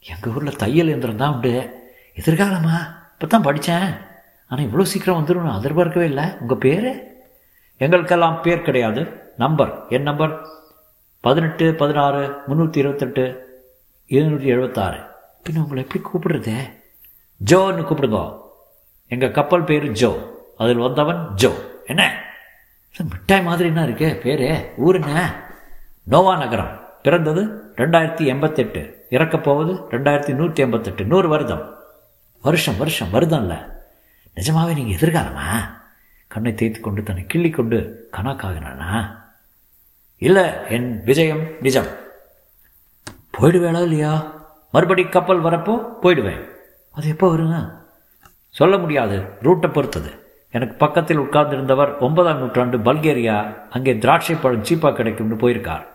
எங்கள் 0.00 0.32
ஊரில் 0.34 0.56
தையல் 0.56 0.86
இயந்திரம் 0.86 1.16
தான் 1.16 1.34
உண்டு. 1.34 1.82
எதிர்காலமா? 2.14 2.76
இப்போ 3.12 3.26
தான் 3.28 3.42
படித்தேன் 3.42 3.96
ஆனால் 4.48 4.66
இவ்வளோ 4.66 4.82
சீக்கிரம் 4.82 5.24
வந்துடும் 5.24 5.40
நான் 5.40 5.58
எதிர்பார்க்கவே 5.58 6.06
இல்லை. 6.06 6.24
உங்கள் 6.40 6.56
பேர்? 6.56 7.18
எங்களுக்கெல்லாம் 7.76 8.42
பேர் 8.42 8.62
கிடையாது. 8.62 9.32
நம்பர். 9.36 9.86
என் 9.88 10.02
நம்பர்? 10.02 10.46
பதினெட்டு 11.20 11.74
பதினாறு 11.74 12.36
முந்நூற்றி 12.48 12.76
இருபத்தெட்டு 12.76 13.48
எழுநூற்றி 14.08 14.44
எழுபத்தாறு 14.44 14.98
பின்ன 15.44 15.58
உங்களை 15.58 15.86
எப்படி 15.86 16.04
கூப்பிடுறது? 16.04 16.70
ஜோன்னு 17.44 17.84
கூப்பிடுங்க. 17.84 18.48
எங்கள் 19.10 19.30
கப்பல் 19.30 19.64
பேர் 19.64 19.92
ஜோ. 19.92 20.10
அதில் 20.58 20.76
வந்தவன் 20.76 21.34
ஜோ. 21.34 21.52
என்ன? 21.86 22.24
மிட்டாய் 23.10 23.42
மாதிரி 23.42 23.68
என்ன 23.68 23.82
இருக்கு? 23.82 24.20
பேரு? 24.22 24.72
ஊர் 24.76 24.94
என்ன? 24.94 25.42
நோவா 26.02 26.36
நகரம். 26.36 26.88
பிறந்தது 27.02 27.72
ரெண்டாயிரத்தி 27.76 28.24
எண்பத்தெட்டு. 28.24 29.06
இறக்கப்போவது 29.10 29.84
ரெண்டாயிரத்தி 29.90 30.34
நூற்றி 30.34 30.62
எண்பத்தெட்டு. 30.62 31.04
நூறு 31.04 31.28
வருடம். 31.28 31.78
வருஷம் 32.42 32.76
வருஷம் 32.76 33.12
வருதம்ல 33.12 33.64
நிஜமாவே 34.36 34.74
நீங்கள் 34.74 34.98
எதிர்காலமா? 34.98 35.70
கண்ணை 36.26 36.54
தேய்த்து 36.54 36.80
கொண்டு 36.80 37.02
தன்னை 37.02 37.24
கிள்ளி 37.26 37.50
கொண்டு 37.50 38.08
கணக்காகினானா? 38.12 39.16
இல்லை 40.18 40.50
என் 40.68 41.04
விஜயம் 41.04 41.46
நிஜம். 41.60 41.86
போயிடுவேளா 43.38 43.82
இல்லையா? 43.82 44.32
மறுபடி 44.72 45.08
கப்பல் 45.08 45.42
வரப்போ 45.42 45.84
போயிடுவேன். 46.02 46.46
அது 46.90 47.08
எப்போ 47.08 47.36
வருங்க? 47.36 47.79
சொல்ல 48.50 48.78
முடியாது 48.78 49.22
ரூட்டை 49.42 49.72
பொறுத்தது. 49.72 50.10
எனக்கு 50.50 50.74
பக்கத்தில் 50.74 51.20
உட்கார்ந்திருந்தவர் 51.20 51.98
ஒன்பதாம் 51.98 52.38
நூற்றாண்டு 52.38 52.78
பல்கேரியா 52.78 53.68
அங்கே 53.70 53.98
திராட்சை 53.98 54.36
பழம் 54.36 54.62
சீப்பாக 54.62 54.92
கிடைக்கும்னு 54.92 55.34
போயிருக்கார். 55.34 55.86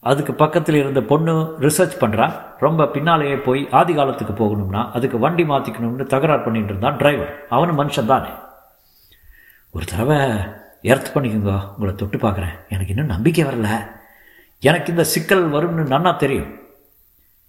அதுக்கு 0.00 0.34
பக்கத்தில் 0.34 0.74
இருந்த 0.74 1.00
பொண்ணு 1.00 1.56
ரிசர்ச் 1.60 1.96
பண்ணுறா 2.00 2.32
ரொம்ப 2.58 2.86
பின்னாலேயே 2.86 3.36
போய் 3.36 3.68
ஆதி 3.70 3.94
காலத்துக்கு 3.94 4.44
போகணும்னா 4.44 4.90
அதுக்கு 4.92 5.18
வண்டி 5.18 5.42
மாற்றிக்கணும்னு 5.42 6.06
தகராறு 6.06 6.42
பண்ணிட்டு 6.42 6.68
இருந்தான் 6.68 6.96
டிரைவர் 6.96 7.46
அவனும் 7.48 7.78
மனுஷன் 7.78 8.06
தானே. 8.06 8.28
ஒரு 9.70 9.84
தடவை 9.84 10.16
எர்த் 10.82 11.10
பண்ணிக்கோங்க 11.14 11.70
உங்களை 11.72 11.94
தொட்டு 11.96 12.18
பார்க்குறேன். 12.18 12.54
எனக்கு 12.68 12.88
இன்னும் 12.88 13.06
நம்பிக்கை 13.06 13.44
வரல. 13.44 13.86
எனக்கு 14.60 14.90
இந்த 14.90 15.04
சிக்கல் 15.04 15.50
வரும்னு 15.50 15.86
நன்னா 15.86 16.16
தெரியும். 16.16 16.58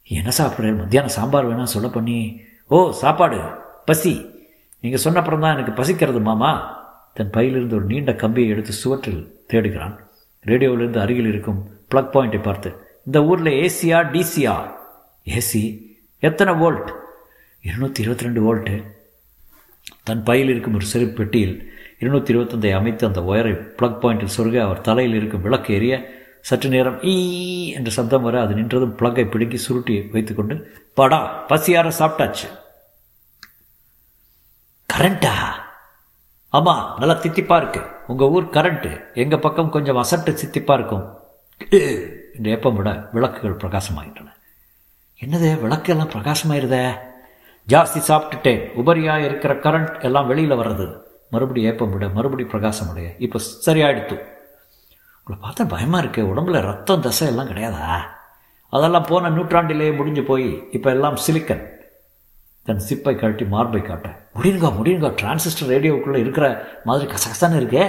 என்ன 0.08 0.30
சாப்பிட்றேன்? 0.38 0.78
மத்தியானம் 0.78 1.12
சாம்பார் 1.12 1.50
வேணாம் 1.50 1.64
சொல்ல 1.64 1.88
பண்ணி 1.88 2.42
ஓ 2.68 2.92
சாப்பாடு. 2.92 3.64
பசி. 3.88 4.14
நீங்கள் 4.84 5.04
சொன்னப்புறம் 5.06 5.44
தான் 5.44 5.56
எனக்கு 5.56 5.74
பசிக்கிறது 5.80 6.22
மாமா. 6.30 6.52
தன் 7.18 7.34
பையிலிருந்து 7.36 7.78
ஒரு 7.80 7.86
நீண்ட 7.92 8.12
கம்பியை 8.24 8.50
எடுத்து 8.54 8.74
சுவற்றில் 8.82 9.22
தேடுகிறான். 9.52 9.96
ரேடியோவிலிருந்து 10.46 11.00
அருகில் 11.04 11.30
இருக்கும் 11.34 11.60
ப்ளக் 11.92 12.12
பாயிண்ட்டை 12.14 12.42
பார்த்து 12.48 12.70
இந்த 13.08 13.20
ஊரில் 13.30 13.52
ஏசியா 13.64 13.98
டிசியா 14.14 14.56
ஏசி 15.28 15.62
எத்தனை 16.24 16.54
வோல்ட் 16.62 16.90
இருநூற்றி 17.64 18.02
இருபத்தி 18.04 18.26
ரெண்டு 18.28 18.42
வோல்ட்டு 18.46 18.76
தன் 20.04 20.24
பையில் 20.24 20.52
இருக்கும் 20.54 20.76
ஒரு 20.80 20.86
சிறு 20.86 21.06
பெட்டியில் 21.18 21.56
இருநூற்றி 22.00 22.32
இருபத்தொந்தை 22.34 22.72
அமைத்து 22.80 23.04
அந்த 23.08 23.22
ஒயரை 23.22 23.54
ப்ளக் 23.80 24.00
பாயிண்டில் 24.04 24.34
சொருக 24.36 24.58
அவர் 24.66 24.86
தலையில் 24.88 25.18
இருக்கும் 25.20 25.44
விளக்கு 25.46 25.72
எரிய 25.78 25.96
சற்று 26.42 26.70
நேரம் 26.70 26.98
ஈ 27.12 27.16
என்ற 27.78 27.90
சப்தம் 27.98 28.26
வர 28.28 28.42
அது 28.42 28.54
நின்றதும் 28.54 28.96
ப்ளக்கை 29.00 29.26
பிடுங்கி 29.34 29.60
சுருட்டி 29.66 29.96
வைத்துக்கொண்டு 30.14 30.56
படா 30.98 31.20
பசியார 31.52 31.92
சாப்பிட்டாச்சு. 32.00 32.48
கரண்ட்டா 34.98 35.32
ஆமாம் 36.50 36.96
நல்லா 36.98 37.14
தித்திப்பாக 37.14 37.58
இருக்கு. 37.58 37.82
உங்கள் 38.08 38.28
ஊர் 38.28 38.46
கரண்ட்டு 38.46 39.14
எங்கள் 39.14 39.40
பக்கம் 39.40 39.70
கொஞ்சம் 39.70 39.98
அசட்டு 39.98 40.38
சித்திப்பாக 40.42 40.74
இருக்கும். 40.74 41.18
இந்த 42.36 42.50
ஏப்பம் 42.50 42.76
விட 42.76 43.10
விளக்குகள் 43.12 43.56
பிரகாசமாகின்றன. 43.56 44.30
என்னது 45.22 45.62
விளக்கு 45.62 45.94
எல்லாம் 45.94 46.10
பிரகாசமாயிருதே? 46.10 46.98
ஜாஸ்தி 47.68 48.02
சாப்பிட்டுட்டேன். 48.08 48.62
உபரியாக 48.82 49.18
இருக்கிற 49.18 49.54
கரண்ட் 49.54 50.02
எல்லாம் 50.02 50.28
வெளியில் 50.28 50.58
வர்றது. 50.58 51.02
மறுபடியும் 51.30 51.72
ஏப்பம் 51.72 51.92
விட 51.92 52.08
மறுபடியும் 52.08 52.52
பிரகாசம் 52.52 52.90
அடைய 52.90 53.16
இப்போ 53.18 53.40
சரியாயிடுத்து. 53.66 54.22
உங்களை 55.24 55.38
பார்த்தா 55.44 55.70
பயமாக 55.70 56.04
இருக்கு. 56.04 56.36
உடம்புல 56.36 56.62
ரத்தம் 56.62 57.02
தசை 57.02 57.28
எல்லாம் 57.28 57.50
கிடையாதா? 57.50 58.00
அதெல்லாம் 58.70 59.04
போன 59.04 59.30
நூற்றாண்டிலேயே 59.30 59.96
முடிஞ்சு 59.96 60.24
போய் 60.24 60.68
இப்போ 60.72 60.90
எல்லாம் 60.90 61.18
சிலிக்கன். 61.28 61.75
தன் 62.66 62.84
சிப்பை 62.86 63.14
கழட்டி 63.16 63.46
மார்பை 63.46 63.82
காட்ட 63.82 64.08
முடியுங்க 64.36 64.70
முடியுங்க 64.78 65.10
டிரான்சிஸ்டர் 65.20 65.70
ரேடியோவுக்குள்ளே 65.70 66.20
இருக்கிற 66.20 66.46
மாதிரி 66.86 67.06
கசகசான்னு 67.12 67.60
இருக்கே 67.62 67.86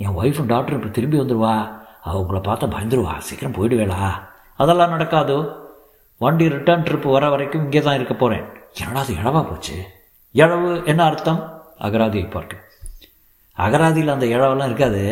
என் 0.00 0.16
ஒய்ஃபும் 0.20 0.50
டாக்டரும் 0.50 0.78
இப்போ 0.78 0.90
திரும்பி 0.90 1.18
வந்துடுவா 1.18 1.54
அவ 2.02 2.14
உங்களை 2.20 2.40
பார்த்தா 2.42 2.66
பயந்துருவா 2.74 3.14
சீக்கிரம் 3.20 3.56
போயிடுவேளா 3.56 4.00
அதெல்லாம் 4.58 4.94
நடக்காது 4.94 5.36
வண்டி 6.20 6.46
ரிட்டர்ன் 6.48 6.84
ட்ரிப் 6.84 7.08
வர 7.08 7.28
வரைக்கும் 7.28 7.64
இங்கே 7.64 7.80
தான் 7.80 7.96
இருக்க 7.96 8.14
போகிறேன் 8.14 8.44
என்னடா 8.76 9.00
அது 9.00 9.14
இழவா 9.14 9.40
போச்சு 9.42 9.76
இழவு 10.34 10.70
என்ன 10.86 11.00
அர்த்தம் 11.04 11.40
அகராதியை 11.80 12.28
பார்க்க 12.28 12.62
அகராதியில் 13.56 14.14
அந்த 14.14 14.26
இழவெல்லாம் 14.26 14.70
இருக்காது 14.70 15.02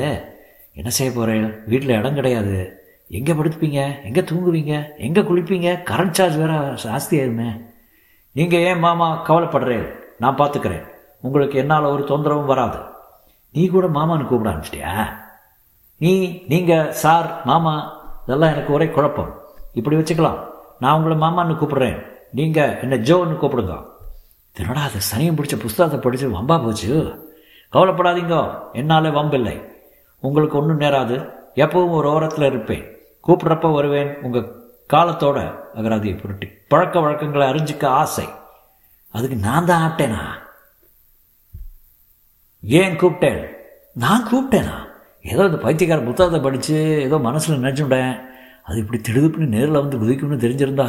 என்ன 0.76 0.90
செய்ய 0.90 1.10
போகிறேன் 1.10 1.48
வீட்டில் 1.66 1.98
இடம் 1.98 2.16
கிடையாது 2.16 2.56
எங்கே 3.10 3.32
படுத்துப்பீங்க 3.32 3.80
எங்கே 4.04 4.22
தூங்குவீங்க 4.22 4.74
எங்கே 4.98 5.22
குளிப்பீங்க 5.22 5.70
கரண்ட் 5.90 6.16
சார்ஜ் 6.16 6.36
வேறு 6.36 6.56
ஜாஸ்தி 6.84 7.16
ஆயிருமே 7.18 7.50
நீங்கள் 8.32 8.60
ஏன் 8.60 8.78
மாமா 8.78 9.24
கவலைப்படுறேன் 9.26 9.94
நான் 10.18 10.36
பார்த்துக்கிறேன். 10.36 10.88
உங்களுக்கு 11.20 11.58
என்னால் 11.58 11.84
ஒரு 11.84 12.02
தொந்தரவும் 12.02 12.44
வராது. 12.44 12.78
நீ 13.52 13.66
கூட 13.66 13.86
மாமான்னு 13.86 14.26
கூப்பிட 14.26 14.54
ஆரம்பிச்சிட்டியா? 14.54 15.06
நீ 15.96 16.42
நீங்கள் 16.48 16.92
சார் 16.92 17.40
மாமா 17.44 18.00
இதெல்லாம் 18.24 18.50
எனக்கு 18.50 18.72
ஒரே 18.72 18.88
குழப்பம். 18.88 19.40
இப்படி 19.72 19.96
வச்சுக்கலாம். 19.96 20.38
நான் 20.78 21.02
உங்களை 21.02 21.16
மாமான்னு 21.16 21.56
கூப்பிட்றேன். 21.56 22.06
நீங்கள் 22.30 22.80
என்ன 22.80 22.96
ஜோன்னு 22.96 23.38
கூப்பிடுங்க. 23.42 23.84
என்னடா 24.56 24.80
அது 24.80 24.98
சனியம் 25.14 25.36
பிடிச்ச 25.36 25.58
புஸ்தகத்தை 25.58 26.00
படித்து 26.00 26.28
வம்பா 26.28 26.64
போச்சு? 26.64 27.20
கவலைப்படாதீங்க 27.72 28.58
என்னால் 28.72 29.04
வம்பில்லை. 29.04 29.68
உங்களுக்கு 30.20 30.58
ஒன்றும் 30.58 30.80
நேராது. 30.80 31.30
எப்பவும் 31.54 31.90
ஒரு 31.90 32.10
ஓரத்தில் 32.10 32.44
இருப்பேன். 32.44 32.96
கூப்பிட்றப்ப 33.26 33.72
வருவேன். 33.72 34.20
உங்கள் 34.22 34.61
காலத்தோட 34.92 35.38
அகராதியை 35.78 36.14
புரட்டி. 36.20 36.46
பழக்க 36.72 37.00
வழக்கங்களை 37.00 37.46
அறிஞ்சிக்க 37.48 37.84
ஆசை. 37.86 38.26
அதுக்கு 39.10 39.36
நான் 39.36 39.68
தான் 39.70 39.84
ஆப்டேனா 39.86 40.22
ஏன் 42.62 42.98
கூப்பிட்டேன்? 43.00 43.40
நான் 43.94 44.28
கூப்பிட்டேனா? 44.30 44.76
ஏதோ 45.22 45.44
இந்த 45.44 45.58
பைத்தியக்கார 45.64 46.06
புத்தகத்தை 46.06 46.40
படித்து 46.40 46.76
ஏதோ 47.06 47.18
மனசில் 47.18 47.62
நினச்சுட்டேன் 47.62 48.12
அது 48.68 48.78
இப்படி 48.78 49.00
திடுதுப்புன்னு 49.06 49.54
நேரில் 49.54 49.80
வந்து 49.80 49.98
குதிக்கும்னு 49.98 50.44
தெரிஞ்சிருந்தா 50.44 50.86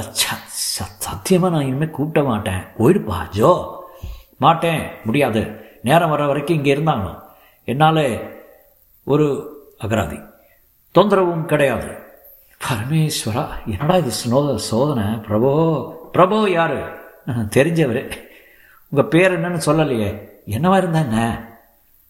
சத்தியமாக 1.05 1.53
நான் 1.53 1.65
இனிமேல் 1.65 1.95
கூப்பிட்ட 1.97 2.21
மாட்டேன். 2.29 2.61
போயிடுப்பா 2.77 3.17
ஜோ. 3.29 3.51
மாட்டேன் 4.37 4.83
முடியாது. 5.05 5.41
நேரம் 5.83 6.09
வர 6.09 6.25
வரைக்கும் 6.25 6.57
இங்கே 6.57 6.75
இருந்தாங்கணும் 6.75 7.19
என்னால் 7.63 8.05
ஒரு 9.03 9.27
அகராதி. 9.79 10.19
தொந்தரவும் 10.95 11.45
கிடையாது. 11.45 12.02
பரமேஸ்வரா 12.63 13.47
என்னடா 13.65 13.95
இது 13.97 14.11
ஸ்னோத 14.19 14.55
சோதனை? 14.55 15.03
பிரபோ 15.03 15.51
பிரபோ 16.13 16.49
யாரு? 16.49 16.79
தெரிஞ்சவர். 17.27 18.11
உங்கள் 18.89 19.09
பேர் 19.09 19.33
என்னன்னு 19.39 19.61
சொல்லலையே. 19.65 20.09
என்னவா 20.45 20.77
இருந்தா 20.77 20.99
என்ன? 20.99 21.47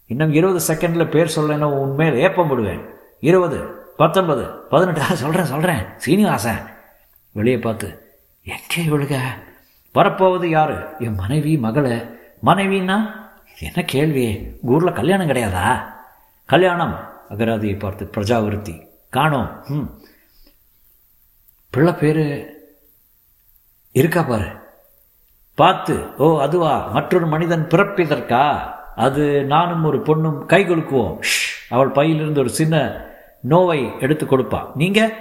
இன்னும் 0.08 0.34
இருபது 0.34 0.60
செகண்டில் 0.68 1.10
பேர் 1.10 1.34
சொல்லலைன்னா 1.36 1.64
உண்மையில் 1.64 2.16
ஏப்பம் 2.16 2.48
போடுவேன். 2.48 2.84
இருபது 3.20 3.60
பத்தொன்பது 3.98 4.46
பதினெட்டு. 4.46 5.16
சொல்கிறேன் 5.16 5.46
சொல்கிறேன் 5.46 5.84
சீனிவாசன். 5.98 6.62
வெளியே 7.32 7.58
பார்த்து 7.58 7.90
எங்கே 8.44 8.84
இவளுக 8.86 9.16
வரப்போவது 9.94 10.50
யாரு? 10.50 10.78
என் 11.00 11.16
மனைவி 11.16 11.58
மகளை. 11.58 11.98
மனைவின்னா? 12.46 12.98
என்ன 13.60 13.82
கேள்வி? 13.86 14.28
ஊரில் 14.62 14.98
கல்யாணம் 15.00 15.30
கிடையாதா? 15.30 15.68
கல்யாணம். 16.46 16.96
அகராதியை 17.30 17.80
பார்த்து 17.80 18.10
பிரஜாவிருத்தி. 18.18 18.76
காணோம். 19.10 19.50
ம் 19.68 19.90
பிள்ளை 21.74 21.94
பேர் 21.94 22.26
இருக்கா 23.92 24.22
பாரு? 24.22 24.48
பார்த்து 25.60 25.96
ஓ 26.18 26.26
அதுவா? 26.42 26.74
மற்றொரு 26.96 27.28
மனிதன் 27.28 27.64
பிறப்பிதற்கா? 27.72 28.44
அது 28.96 29.24
நானும் 29.44 29.84
ஒரு 29.84 30.00
பொண்ணும் 30.08 30.38
கை 30.46 30.60
கொடுக்குவோம் 30.66 31.16
அவள் 31.70 31.96
பையிலிருந்து 31.98 32.40
ஒரு 32.40 32.52
சின்ன 32.60 32.76
நோவை 33.52 33.80
எடுத்து 34.00 34.26
கொடுப்பா. 34.26 34.60
நீங்கள் 34.76 35.14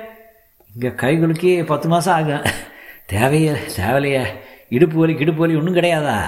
இங்கே 0.74 0.90
கை 0.94 1.12
குலுக்கி 1.18 1.64
பத்து 1.64 1.88
மாதம் 1.88 2.14
ஆகும் 2.14 2.44
தேவையே 3.06 3.54
தேவையில்லையே. 3.76 4.24
இடுப்பு 4.68 4.98
வலி 4.98 5.14
கிடுப்பு 5.14 5.42
வலி 5.44 5.56
ஒன்றும் 5.56 5.78
கிடையாதா? 5.78 6.18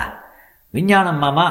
விஞ்ஞானம் 0.71 1.23
மாமா. 1.25 1.47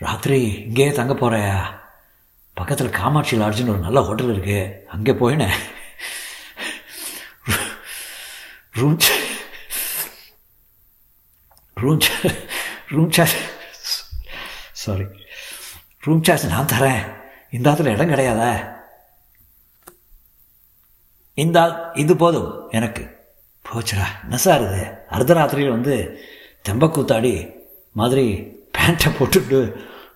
ராத்திரி 0.00 0.40
இங்கேயே 0.66 0.92
தங்க 0.92 1.14
போகிறையா 1.14 1.58
பக்கத்தில் 2.58 2.96
காமாட்சி 2.98 3.34
லாட்ஜுன்னு 3.40 3.72
ஒரு 3.74 3.86
நல்ல 3.86 3.98
ஹோட்டல் 4.06 4.32
இருக்குது 4.34 4.86
அங்கே 4.94 5.12
போயினேன். 5.20 5.56
Room 8.78 8.96
room 11.82 12.00
room 12.94 13.12
charge 13.16 13.36
sorry 14.84 15.06
room 16.04 16.24
charge 16.26 16.46
நான் 16.54 16.72
தரேன். 16.72 17.04
இந்த 17.50 17.66
இடத்துல 17.70 17.92
இடம் 17.94 18.12
கிடையாதா? 18.12 18.50
இந்த 21.34 21.58
இது 22.02 22.16
போதும் 22.16 22.50
எனக்கு. 22.78 23.04
போச்சுடா. 23.68 24.06
என்ன 24.22 24.36
சார் 24.46 24.66
இது? 24.66 24.82
அர்த்தராத்திரியில் 25.16 25.76
வந்து 25.76 25.94
தெம்பக்கூத்தாடி 26.68 27.32
மாதிரி 28.00 28.26
பேண்ட்டை 28.78 29.10
போட்டுட்டு 29.18 29.60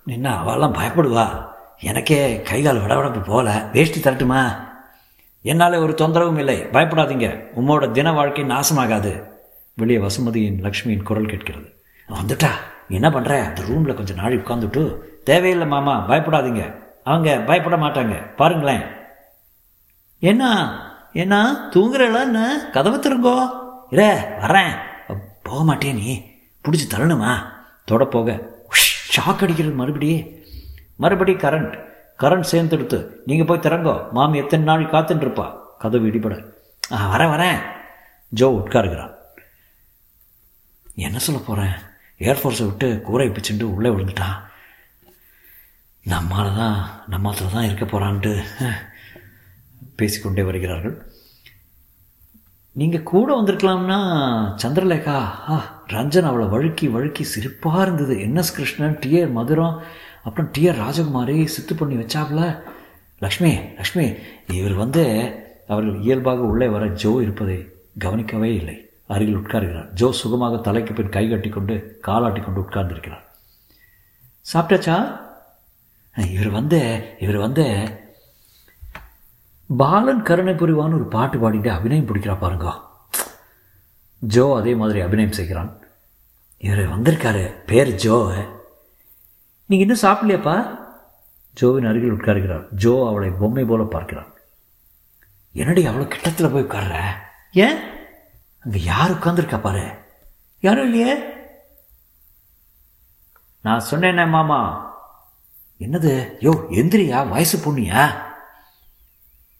நின்னா 0.06 0.32
அவெல்லாம் 0.42 0.78
பயப்படுவா. 0.80 1.26
எனக்கே 1.80 2.42
கைகால் 2.42 2.80
விடவடப்பு 2.80 3.24
போகல 3.24 3.68
வேஷ்டி 3.72 4.00
தரட்டுமா? 4.00 4.68
என்னால் 5.42 5.74
ஒரு 5.74 5.94
தொந்தரவும் 5.98 6.38
இல்லை. 6.38 6.60
பயப்படாதீங்க. 6.60 7.44
உம்மோட 7.56 7.90
தின 7.90 8.12
வாழ்க்கை 8.12 8.44
நாசமாகாது. 8.44 9.24
வெளியே 9.74 9.98
வசுமதியின் 9.98 10.62
லக்ஷ்மியின் 10.62 11.02
குரல் 11.02 11.26
கேட்கிறது. 11.26 11.82
வந்துட்டா. 12.08 12.48
என்ன 12.88 13.08
பண்ணுற 13.08 13.44
அந்த 13.44 13.62
ரூமில் 13.62 13.94
கொஞ்சம் 13.94 14.16
நாளை 14.16 14.36
உட்காந்துட்டு 14.36 14.96
தேவையில்லை 15.24 15.66
மாமா. 15.66 16.08
பயப்படாதீங்க. 16.08 16.74
அவங்க 17.04 17.38
பயப்பட 17.38 17.76
மாட்டாங்க. 17.76 18.34
பாருங்களேன். 18.36 18.82
என்ன? 20.18 20.72
என்ன? 21.12 21.52
தூங்குறலான்னு 21.70 22.70
கதவை 22.72 22.98
திருங்கோ 22.98 23.48
இரே 23.90 24.12
வரேன் 24.16 24.76
போக 25.42 25.74
மாட்டே 25.74 25.94
நீ. 25.94 26.30
பிடிச்சி 26.68 26.94
தள்ளணுமா? 26.94 27.36
தொட 27.84 28.04
போக. 28.04 28.50
ஷாக் 29.16 29.42
அடிக்கிறது 29.42 29.74
மறுபடி 29.74 30.38
மறுபடி 31.02 31.32
கரண்ட் 31.44 31.74
கரண்ட் 32.22 32.50
சேர்ந்துடுத்து. 32.52 32.98
நீங்கள் 33.28 33.48
போய் 33.50 33.64
திறங்கோ. 33.66 33.94
மாமி 34.16 34.38
எத்தனை 34.42 34.64
நாள் 34.70 34.92
காத்துட்டுருப்பா 34.94 35.46
கதவு 35.82 36.08
இடிபட. 36.08 36.34
ஆ 36.94 36.98
வரேன் 37.12 37.32
வரேன். 37.34 37.60
ஜோ 38.40 38.48
உட்காருகிறான். 38.58 39.14
என்ன 41.06 41.18
சொல்ல 41.26 41.40
போகிறேன் 41.46 41.76
ஏர்ஃபோர்ஸை 42.28 42.64
விட்டு 42.68 42.88
கூரை 43.06 43.26
பிச்சுட்டு 43.28 43.66
உள்ளே 43.74 43.90
விழுந்துட்டான் 43.90 44.38
நம்மால் 46.12 46.56
தான் 46.56 46.76
நம்மத்தில் 47.12 47.54
தான் 47.54 47.66
இருக்க 47.68 47.84
போகிறான்ட்டு 47.84 48.32
பேசிக்கொண்டே 49.98 50.42
வருகிறார்கள். 50.48 50.94
நீங்கள் 52.80 53.08
கூட 53.12 53.28
வந்திருக்கலாம்னா 53.38 53.98
சந்திரலேகா. 54.62 55.16
ஆ 55.52 55.56
ரஞ்சன் 55.94 56.28
அவளை 56.30 56.46
வழுக்கி 56.54 56.86
வழுக்கி 56.96 57.24
சிரிப்பாக 57.32 57.82
இருந்தது. 57.82 58.14
என்எஸ் 58.26 58.54
கிருஷ்ணன் 58.56 58.98
டிஏ 59.02 59.22
மதுரம் 59.38 59.76
அப்புறம் 60.24 60.52
டிஆர் 60.58 60.80
ராஜகுமாரி 60.84 61.44
சித்து 61.44 61.74
பண்ணி 61.74 61.94
வச்சாப்புல 61.94 62.62
லக்ஷ்மி 63.18 63.58
லக்ஷ்மி 63.74 64.14
இவர் 64.46 64.72
வந்து 64.72 65.04
அவர்கள் 65.68 66.00
இயல்பாக 66.00 66.40
உள்ளே 66.40 66.68
வர 66.68 66.88
ஜோ 66.88 67.18
இருப்பதை 67.22 67.68
கவனிக்கவே 67.98 68.54
இல்லை. 68.54 68.90
அருகில் 69.06 69.36
உட்கார்கிறார். 69.36 69.90
ஜோ 69.92 70.12
சுகமாக 70.12 70.56
தலைக்கு 70.56 70.94
பின் 70.94 71.08
கை 71.08 71.28
கட்டி 71.28 71.48
கொண்டு 71.48 72.00
காலாட்டி 72.06 72.44
கொண்டு 72.44 72.60
உட்கார்ந்திருக்கிறார். 72.60 73.24
சாப்பிட்டாச்சா? 74.52 75.20
இவர் 76.26 76.48
வந்து 76.48 77.08
இவர் 77.20 77.36
வந்து 77.36 77.90
பாலன் 79.76 80.22
கருணை 80.22 80.52
புரிவான்னு 80.52 80.94
ஒரு 80.94 81.06
பாட்டு 81.06 81.36
பாடிட்டு 81.38 81.68
அபிநயம் 81.68 82.06
பிடிக்கிறா 82.06 82.38
பாருங்க. 82.38 82.80
ஜோ 84.18 84.56
அதே 84.56 84.74
மாதிரி 84.74 85.00
அபிநயம் 85.00 85.30
செய்கிறான். 85.30 85.78
இவர் 86.58 87.00
வந்திருக்காரு. 87.00 87.52
பேர் 87.66 87.94
ஜோ. 87.94 88.32
நீங்கள் 89.70 89.86
இன்னும் 89.86 90.02
சாப்பிடலையாப்பா? 90.02 90.78
ஜோவின் 91.60 91.88
அருகில் 91.88 92.12
உட்காருகிறார் 92.12 92.68
ஜோ 92.74 93.08
அவளை 93.08 93.30
பொம்மை 93.30 93.64
போல 93.64 93.82
பார்க்கிறான் 93.82 94.34
என்னடி 95.52 95.86
அவ்வளோ 95.86 96.08
கிட்டத்தில் 96.08 96.50
போய் 96.50 96.62
உட்கார்ற? 96.62 96.96
ஏன்? 97.52 97.78
அங்கே 98.58 98.82
யார் 98.82 99.10
உட்காந்துருக்கா 99.10 99.60
பாரு. 99.60 99.84
யாரும் 100.60 100.84
இல்லையே? 100.84 101.14
நான் 103.60 103.86
சொன்னேனே 103.90 104.28
மாமா. 104.28 104.58
என்னது? 105.80 106.36
யோ 106.40 106.52
எந்திரியா? 106.70 107.28
வயசு 107.28 107.56
பொண்ணியா? 107.58 108.02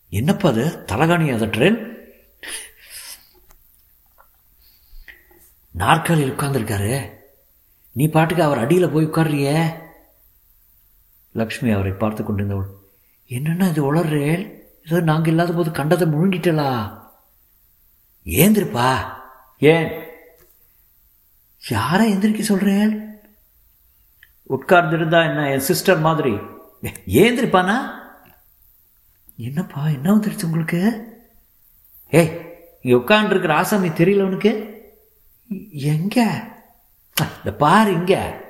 என்னப்பா 0.09 0.49
அது? 0.49 0.85
தலகாணி 0.87 1.35
அதற்றேன் 1.35 1.79
நாற்காலியில் 5.71 6.37
உட்கார்ந்துருக்காரு. 6.37 7.11
நீ 7.93 8.09
பாட்டுக்கு 8.09 8.43
அவர் 8.43 8.59
அடியில் 8.59 8.91
போய் 8.91 9.07
உட்கார்றியே? 9.07 9.80
லக்ஷ்மி 11.33 11.71
அவரை 11.71 11.93
பார்த்து 11.93 12.23
கொண்டிருந்தவள். 12.23 12.67
என்னென்ன 13.27 13.69
இது 13.69 13.95
உளர்றேல் 13.95 14.59
ஏதோ 14.87 15.01
நாங்கள் 15.01 15.31
இல்லாத 15.31 15.53
போது 15.53 15.71
கண்டதை 15.71 16.09
முழுங்கிட்டலா? 16.09 16.99
ஏந்திருப்பா. 18.25 18.99
ஏன்? 19.59 20.03
யாரை 21.69 22.15
எந்திரிக்க 22.15 22.41
சொல்கிறேன் 22.41 23.19
உட்கார்ந்துருந்தா 24.49 25.29
என்ன 25.29 25.51
என் 25.51 25.61
சிஸ்டர் 25.61 25.99
மாதிரி. 25.99 26.33
ஏந்திருப்பானா? 27.07 27.99
என்னப்பா 29.37 29.89
என்ன 29.89 30.15
வந்துருச்சு 30.15 30.45
உங்களுக்கு? 30.45 30.81
ஏய் 32.11 32.33
இங்கே 32.83 33.15
உட்காந்துருக்கிற 33.15 33.53
ஆசாமி 33.53 33.89
தெரியல 33.89 34.23
உனக்கு? 34.23 34.53
எங்க? 35.71 36.45
இந்த 37.39 37.55
பாரு 37.59 37.93
இங்க. 37.93 38.41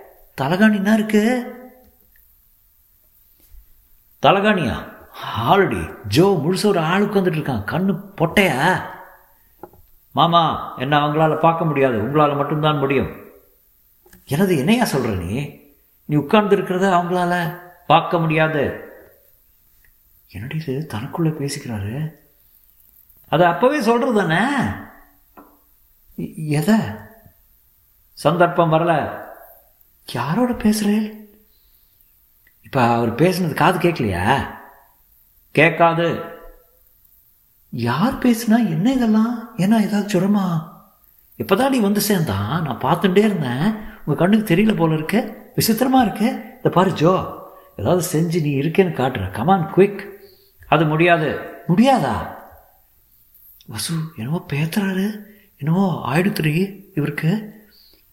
தலகாணின்னா 0.41 0.75
என்ன 0.75 0.95
இருக்கு? 0.95 1.23
தலகாணியா? 4.23 4.99
ஆல்ரெடி 5.41 6.07
ஜோ 6.07 6.41
முழுச 6.45 6.67
ஒரு 6.67 6.79
ஆள் 6.79 7.07
உட்காந்துட்டு 7.07 7.39
இருக்கான். 7.39 7.65
கண்ணு 7.65 8.01
பொட்டையா? 8.17 8.83
மாமா 10.13 10.75
என்ன 10.79 10.99
அவங்களால 10.99 11.39
பார்க்க 11.39 11.65
முடியாது. 11.65 12.03
உங்களால் 12.03 12.37
மட்டும்தான் 12.37 12.79
முடியும். 12.79 13.11
எனது 14.25 14.59
என்னையா 14.59 14.85
சொல்ற 14.85 15.17
நீ? 15.17 15.61
நீ 16.05 16.17
உட்கார்ந்து 16.17 16.57
இருக்கிறத 16.57 16.93
அவங்களால 16.93 17.59
பார்க்க 17.87 18.19
முடியாது. 18.19 18.89
என்னடி 20.29 20.57
இது? 20.57 20.87
தனக்குள்ளே 20.95 21.29
பேசிக்கிறாரு. 21.29 22.11
அதை 23.29 23.47
அப்பவே 23.47 23.81
சொல்றது 23.81 24.27
தானே? 24.27 24.67
எதை? 26.47 26.79
சந்தர்ப்பம் 28.13 28.73
வரல. 28.73 29.25
யாரோட 30.13 30.53
பேசுறேன் 30.53 31.20
இப்போ 32.71 32.89
அவர் 32.89 33.15
பேசுனது 33.15 33.55
காது 33.55 33.79
கேட்கலையா? 33.79 34.47
கேட்காது. 35.51 36.23
யார் 37.71 38.19
பேசுனா 38.19 38.57
என்ன 38.57 38.93
இதெல்லாம்? 38.93 39.57
ஏன்னா 39.57 39.81
ஏதாவது 39.81 40.07
சுரமா? 40.07 40.73
இப்போதான் 41.39 41.69
நீ 41.69 41.79
வந்து 41.79 42.01
சேர்ந்தான் 42.01 42.63
நான் 42.63 42.81
பார்த்துட்டே 42.81 43.17
இருந்தேன். 43.17 43.75
உங்கள் 44.05 44.17
கண்ணுக்கு 44.17 44.55
தெரியல 44.55 44.77
போல 44.77 44.95
இருக்கு. 44.95 45.51
விசித்திரமா 45.57 46.01
இருக்கு. 46.01 46.31
இந்த 46.31 46.69
பாரு 46.73 46.93
ஜோ. 46.93 47.43
ஏதாவது 47.77 48.07
செஞ்சு 48.13 48.41
நீ 48.41 48.55
இருக்கேன்னு 48.55 48.95
காட்டுற. 48.95 49.31
கமான் 49.31 49.73
குயிக் 49.77 50.09
அது 50.69 50.85
முடியாது. 50.85 51.41
முடியாதா? 51.69 52.35
வசு 53.67 53.95
என்னவோ 54.17 54.47
பேத்துறாரு. 54.53 55.19
என்னவோ 55.57 56.03
ஆயிடுத்துரி 56.07 56.85
இவருக்கு. 56.95 57.55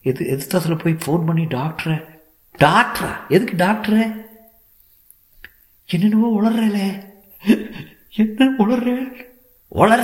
எது 0.01 0.27
எதிர்த்தத்தில் 0.27 0.77
போய் 0.77 0.97
ஃபோன் 1.05 1.25
பண்ணி 1.25 1.45
டாக்டரை 1.45 2.15
டாக்டரா 2.59 3.15
எதுக்கு 3.29 3.65
டாக்டரு 3.65 4.25
என்னென்னவோ 5.89 6.29
உளறலே. 6.37 6.87
என்ன 8.21 8.47
உளற? 8.63 8.87
உளற? 9.71 10.03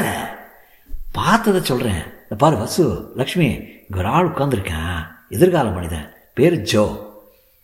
பார்த்ததை 1.12 1.62
சொல்கிறேன் 1.62 2.04
இந்த 2.24 2.36
பாரு 2.38 2.58
வசு 2.58 3.12
லக்ஷ்மி 3.16 3.48
இங்கே 3.56 3.98
ஒரு 3.98 4.08
ஆள் 4.08 4.28
உட்காந்துருக்கேன் 4.28 4.96
எதிர்கால 5.30 5.70
மனிதன். 5.70 6.08
பேர் 6.34 6.62
ஜோ. 6.62 6.84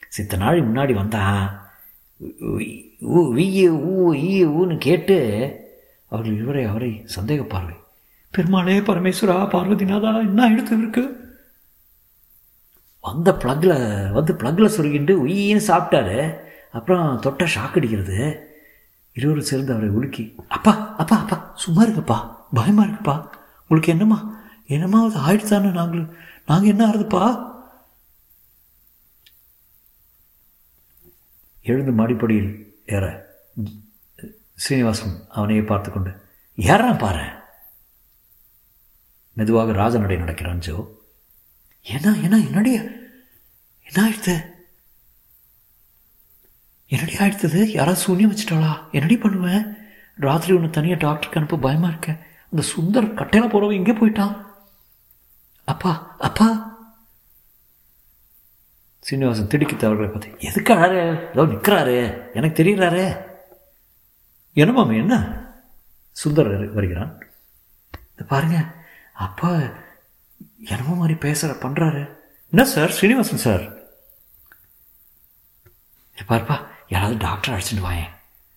சித்த 0.07 0.37
நாள் 0.37 0.67
முன்னாடி 0.67 0.93
வந்தான் 0.93 1.39
ஊ 3.15 3.21
வீ 3.35 3.45
ஊ 3.91 4.13
ஈ 4.15 4.45
ஊன்னு 4.45 4.77
கேட்டு 4.77 5.17
அவர்கள் 6.11 6.37
இவரை 6.37 6.63
அவரை 6.63 7.05
சந்தேக 7.15 7.43
பார்வை 7.43 7.75
பெருமாளே 8.33 8.79
பரமேஸ்வரா 8.79 9.37
பார்வதிநாதா 9.53 10.11
என்ன 10.27 10.49
எடுத்து 10.49 10.77
இருக்கு? 10.77 11.03
வந்த 13.01 13.31
ப்ளக்கில் 13.33 14.11
வந்து 14.11 14.33
ப்ளக்கில் 14.33 14.75
சுருகிண்டு 14.75 15.13
உயின்னு 15.25 15.63
சாப்பிட்டாரு. 15.67 16.19
அப்புறம் 16.77 17.19
தொட்டால் 17.19 17.53
ஷாக் 17.55 17.77
அடிக்கிறது. 17.79 18.17
இருவரும் 19.15 19.49
சேர்ந்து 19.51 19.73
அவரை 19.73 19.89
உலுக்கி 19.89 20.23
அப்பா 20.55 20.73
அப்பா 21.01 21.15
அப்பா 21.23 21.37
சும்மா 21.63 21.81
இருக்குப்பா 21.85 22.17
பயமாக 22.57 22.87
இருக்குப்பா. 22.87 23.15
உங்களுக்கு 23.69 23.93
என்னம்மா? 23.93 24.19
என்னம்மா 24.75 24.99
அது 25.05 25.19
ஆயிடுச்சானு 25.27 25.69
நாங்கள் 25.79 26.03
நாங்கள் 26.49 26.71
என்ன 26.71 26.81
ஆறுதுப்பா? 26.89 27.23
எழுந்து 31.65 31.91
மாடிப்படியில் 31.91 32.51
ஏற 32.95 33.05
ஸ்ரீனிவாசன் 34.63 35.15
அவனையே 35.29 35.63
பார்த்து 35.63 35.89
கொண்டு 35.91 36.11
ஏறான் 36.57 37.01
பாரு? 37.03 37.25
மெதுவாக 39.37 39.75
ராஜநடை 39.81 40.17
நடக்கிறான் 40.23 40.63
ஜோ. 40.67 40.75
ஏன்னா 41.85 42.11
ஏன்னா 42.25 42.37
என்னடைய 42.47 42.77
என்ன 43.87 43.97
ஆயிடுத்து 44.05 44.35
என்னடி 46.93 47.15
ஆயிடுத்தது? 47.23 47.59
யாராவது 47.77 48.03
சூன்யம் 48.05 48.31
வச்சுட்டாளா? 48.31 48.71
என்னடி 48.97 49.15
பண்ணுவேன் 49.23 49.63
ராத்திரி 50.25 50.53
ஒன்று 50.55 50.69
தனியாக 50.77 51.01
டாக்டருக்கு 51.03 51.39
அனுப்ப 51.39 51.57
பயமாக 51.65 51.91
இருக்கேன் 51.93 52.19
அந்த 52.51 52.63
சுந்தர் 52.71 53.15
கட்டையில் 53.19 53.51
போகிறவன் 53.51 53.79
எங்கே 53.79 53.95
போயிட்டான் 53.99 54.35
அப்பா 55.71 55.91
அப்பா. 56.27 56.47
சீனிவாசன் 59.07 59.51
திடுக்கித்த 59.51 59.83
அவர்களை 59.87 60.07
பார்த்து 60.09 60.47
எதுக்கு 60.47 60.71
அழாரு 60.73 60.97
ஏதோ 61.33 61.43
நிற்கிறாரு 61.51 61.95
எனக்கு 62.37 62.57
தெரியறாரு. 62.61 63.05
என்னமாமே 64.61 64.95
என்ன? 65.03 65.15
சுந்தர் 66.23 66.49
வருகிறான். 66.77 67.11
பாருங்க 68.31 68.57
அப்பா 69.25 69.49
என்னமோ 70.71 70.95
மாதிரி 71.01 71.15
பேசுகிற 71.25 71.51
பண்ணுறாரு 71.63 72.01
என்ன 72.53 72.63
சார்? 72.73 72.95
ஸ்ரீனிவாசன் 72.97 73.45
சார். 73.47 73.65
பார்ப்பா 76.31 76.55
யாராவது 76.89 77.17
டாக்டர் 77.17 77.59
அழைச்சிட்டு 77.59 77.81
வாயேன். 77.81 78.09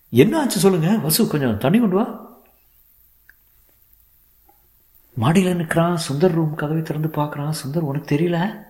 என்ன 0.09 0.39
ஆச்சு 0.39 0.59
சொல்லுங்க? 0.59 0.97
வசு 0.97 1.27
கொஞ்சம் 1.27 1.57
தண்ணி 1.57 1.79
கொண்டு 1.79 1.95
வா. 1.95 2.31
மாடியில் 5.15 5.55
நிற்கிறான் 5.55 6.01
சுந்தர் 6.07 6.31
ரூம் 6.31 6.55
கதவை 6.55 6.81
திறந்து 6.81 7.07
பார்க்குறான். 7.07 7.53
சுந்தர் 7.65 7.79
உனக்கு 7.79 8.15
தெரியல? 8.15 8.61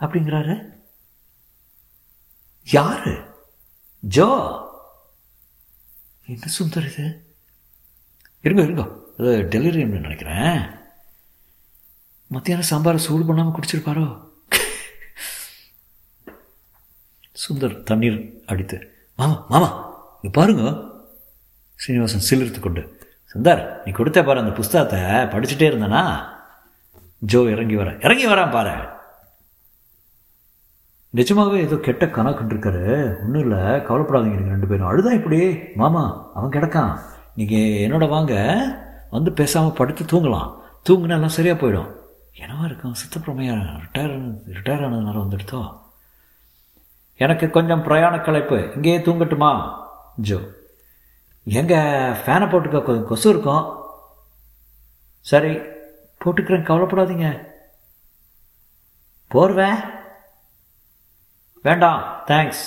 அப்படிங்கிறாரு. 0.00 0.72
யாரு? 2.64 3.34
ஜோ. 4.00 4.60
என்ன 6.26 6.44
சுந்தர் 6.58 6.92
இது? 6.92 7.34
இருங்க 8.42 8.62
இருங்க. 8.62 8.82
அது 9.18 9.46
டெலிவரின்னு 9.50 10.00
நினைக்கிறேன். 10.00 10.60
மத்தியானம் 12.26 12.66
சாம்பார் 12.66 12.98
சூடு 12.98 13.24
பண்ணாமல் 13.24 13.60
குடிச்சிருப்பாரோ? 13.60 14.31
சுந்தர் 17.36 17.82
தண்ணீர் 17.82 18.42
அடித்து 18.46 18.78
மாமா 19.18 19.44
மாமா 19.48 19.68
இங்கே 20.22 20.40
பாருங்க. 20.40 20.64
ஸ்ரீனிவாசன் 21.74 22.26
சிலிர்த்து 22.28 22.60
கொண்டு 22.60 22.82
சுந்தர் 23.32 23.62
நீ 23.84 23.90
கொடுத்த 23.92 24.24
பாரு 24.24 24.38
அந்த 24.40 24.52
புஸ்தகத்தை 24.52 25.00
படிச்சுட்டே 25.32 25.68
இருந்தனா? 25.70 26.02
ஜோ 27.18 27.40
இறங்கி 27.50 27.76
வர 27.76 27.90
இறங்கி 28.00 28.26
வரான் 28.26 28.50
பாரு. 28.50 28.74
நிஜமாகவே 31.10 31.58
ஏதோ 31.60 31.76
கெட்ட 31.76 32.04
கணக்கு 32.06 32.40
கண்டிருக்காரு. 32.40 32.84
ஒன்றும் 33.22 33.42
இல்லை 33.42 33.58
கவலைப்படாதீங்க 33.58 34.38
நீங்கள் 34.38 34.54
ரெண்டு 34.56 34.66
பேரும். 34.66 34.88
அழுதா 34.90 35.10
இப்படி? 35.12 35.40
மாமா 35.74 36.32
அவன் 36.34 36.54
கிடக்கான். 36.56 36.92
நீங்கள் 37.34 37.80
என்னோட 37.86 38.08
வாங்க. 38.08 38.34
வந்து 39.10 39.32
பேசாமல் 39.32 39.72
படுத்து 39.72 40.04
தூங்கலாம். 40.04 40.50
தூங்குனா 40.88 41.18
எல்லாம் 41.18 41.36
சரியாக 41.38 41.58
போயிடும். 41.62 41.90
என்னவா 42.42 42.64
இருக்கும்? 42.64 42.94
சித்தப்பிரமையா 43.00 43.56
ரிட்டையர் 43.84 44.14
ரிட்டையர் 44.56 44.84
ஆனதுனால 44.86 45.22
வந்துடுத்தோ 45.24 45.60
எனக்கு 47.14 47.50
கொஞ்சம் 47.50 47.82
பிரயாண 47.82 48.16
கலைப்பு 48.16 48.74
இங்கேயே 48.74 48.98
தூங்கட்டுமா? 48.98 49.82
ஜோ. 50.16 50.38
எங்கள் 51.44 52.16
ஃபேனை 52.22 52.46
போட்டுக்க 52.48 53.04
கொசு 53.04 53.30
இருக்கும். 53.30 53.84
சரி 55.20 55.50
போட்டுக்கிறேன் 56.24 56.66
கவலைப்படாதீங்க. 56.66 57.46
போர்வேன். 59.28 59.76
வேண்டாம் 61.62 62.24
தேங்க்ஸ் 62.26 62.62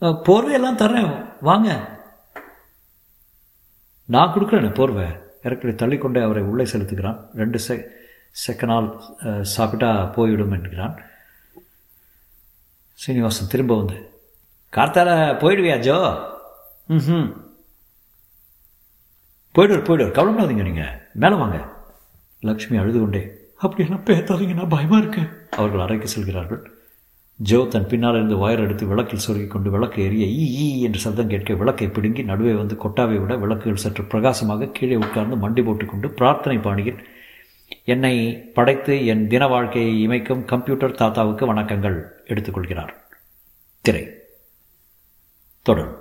போர்வையெல்லாம் 0.00 0.80
தர்றேன். 0.82 1.32
வாங்க. 1.40 1.98
நான் 4.04 4.32
கொடுக்குறேன் 4.34 4.74
போர்வை. 4.74 5.06
இறக்கடி 5.42 5.74
தள்ளிக்கொண்டே 5.74 6.22
அவரை 6.22 6.42
உள்ளே 6.42 6.64
செலுத்துகிறான். 6.64 7.18
ரெண்டு 7.34 7.58
செ 7.58 7.86
செகனால் 8.46 9.42
சாப்பிட்டா 9.42 10.04
போய்விடும் 10.04 10.52
என்கிறான். 10.52 11.00
சீனிவாசன் 13.00 13.52
திரும்ப 13.52 13.72
வந்து 13.76 13.98
கார்த்தால 14.72 15.10
போயிடுவியா 15.40 15.76
ஜோ 15.80 15.96
ம் 16.88 17.28
போயிடுவார் 19.54 19.86
போயிடுவார் 19.86 20.16
கவலைப்படாதீங்க 20.16 20.64
நீங்கள் 20.64 20.96
மேலே 21.16 21.36
வாங்க 21.36 21.58
லக்ஷ்மி 22.42 22.76
அழுது 22.78 22.98
கொண்டே 22.98 23.22
அப்படியெல்லாம் 23.60 24.04
பேத்தாதீங்க 24.04 24.54
நான் 24.54 24.74
பயமாக 24.74 25.00
இருக்கேன் 25.02 25.30
அவர்கள் 25.56 25.84
அறைக்கு 25.84 26.08
செல்கிறார்கள் 26.08 26.60
ஜோ 27.40 27.58
தன் 27.66 27.88
பின்னால் 27.88 28.16
இருந்து 28.16 28.36
வயர் 28.36 28.62
எடுத்து 28.64 28.84
விளக்கில் 28.86 29.22
சொருகி 29.24 29.46
கொண்டு 29.46 29.68
விளக்கு 29.70 29.98
எரிய 30.02 30.24
ஈ 30.34 30.44
ஈ 30.58 30.66
என்று 30.82 31.00
சப்தம் 31.00 31.30
கேட்க 31.30 31.54
விளக்கை 31.54 31.86
பிடுங்கி 31.88 32.22
நடுவே 32.22 32.52
வந்து 32.54 32.74
கொட்டாவை 32.76 33.16
விட 33.18 33.34
விளக்குகள் 33.36 33.82
சற்று 33.84 34.02
பிரகாசமாக 34.04 34.70
கீழே 34.70 34.96
உட்கார்ந்து 34.96 35.38
மண்டி 35.42 35.62
போட்டுக்கொண்டு 35.62 36.08
பிரார்த்தனை 36.18 36.58
பாணியில் 36.58 37.00
என்னை 37.84 38.36
படைத்து 38.54 39.06
என் 39.06 39.28
தின 39.28 39.46
வாழ்க்கையை 39.46 40.08
இமைக்கும் 40.08 40.44
கம்ப்யூட்டர் 40.44 40.94
தாத்தாவுக்கு 40.94 41.54
வணக்கங்கள் 41.54 42.04
எடுத்துக்கொள்கிறார். 42.24 42.94
திரை. 43.80 44.08
தொடரும். 45.62 45.99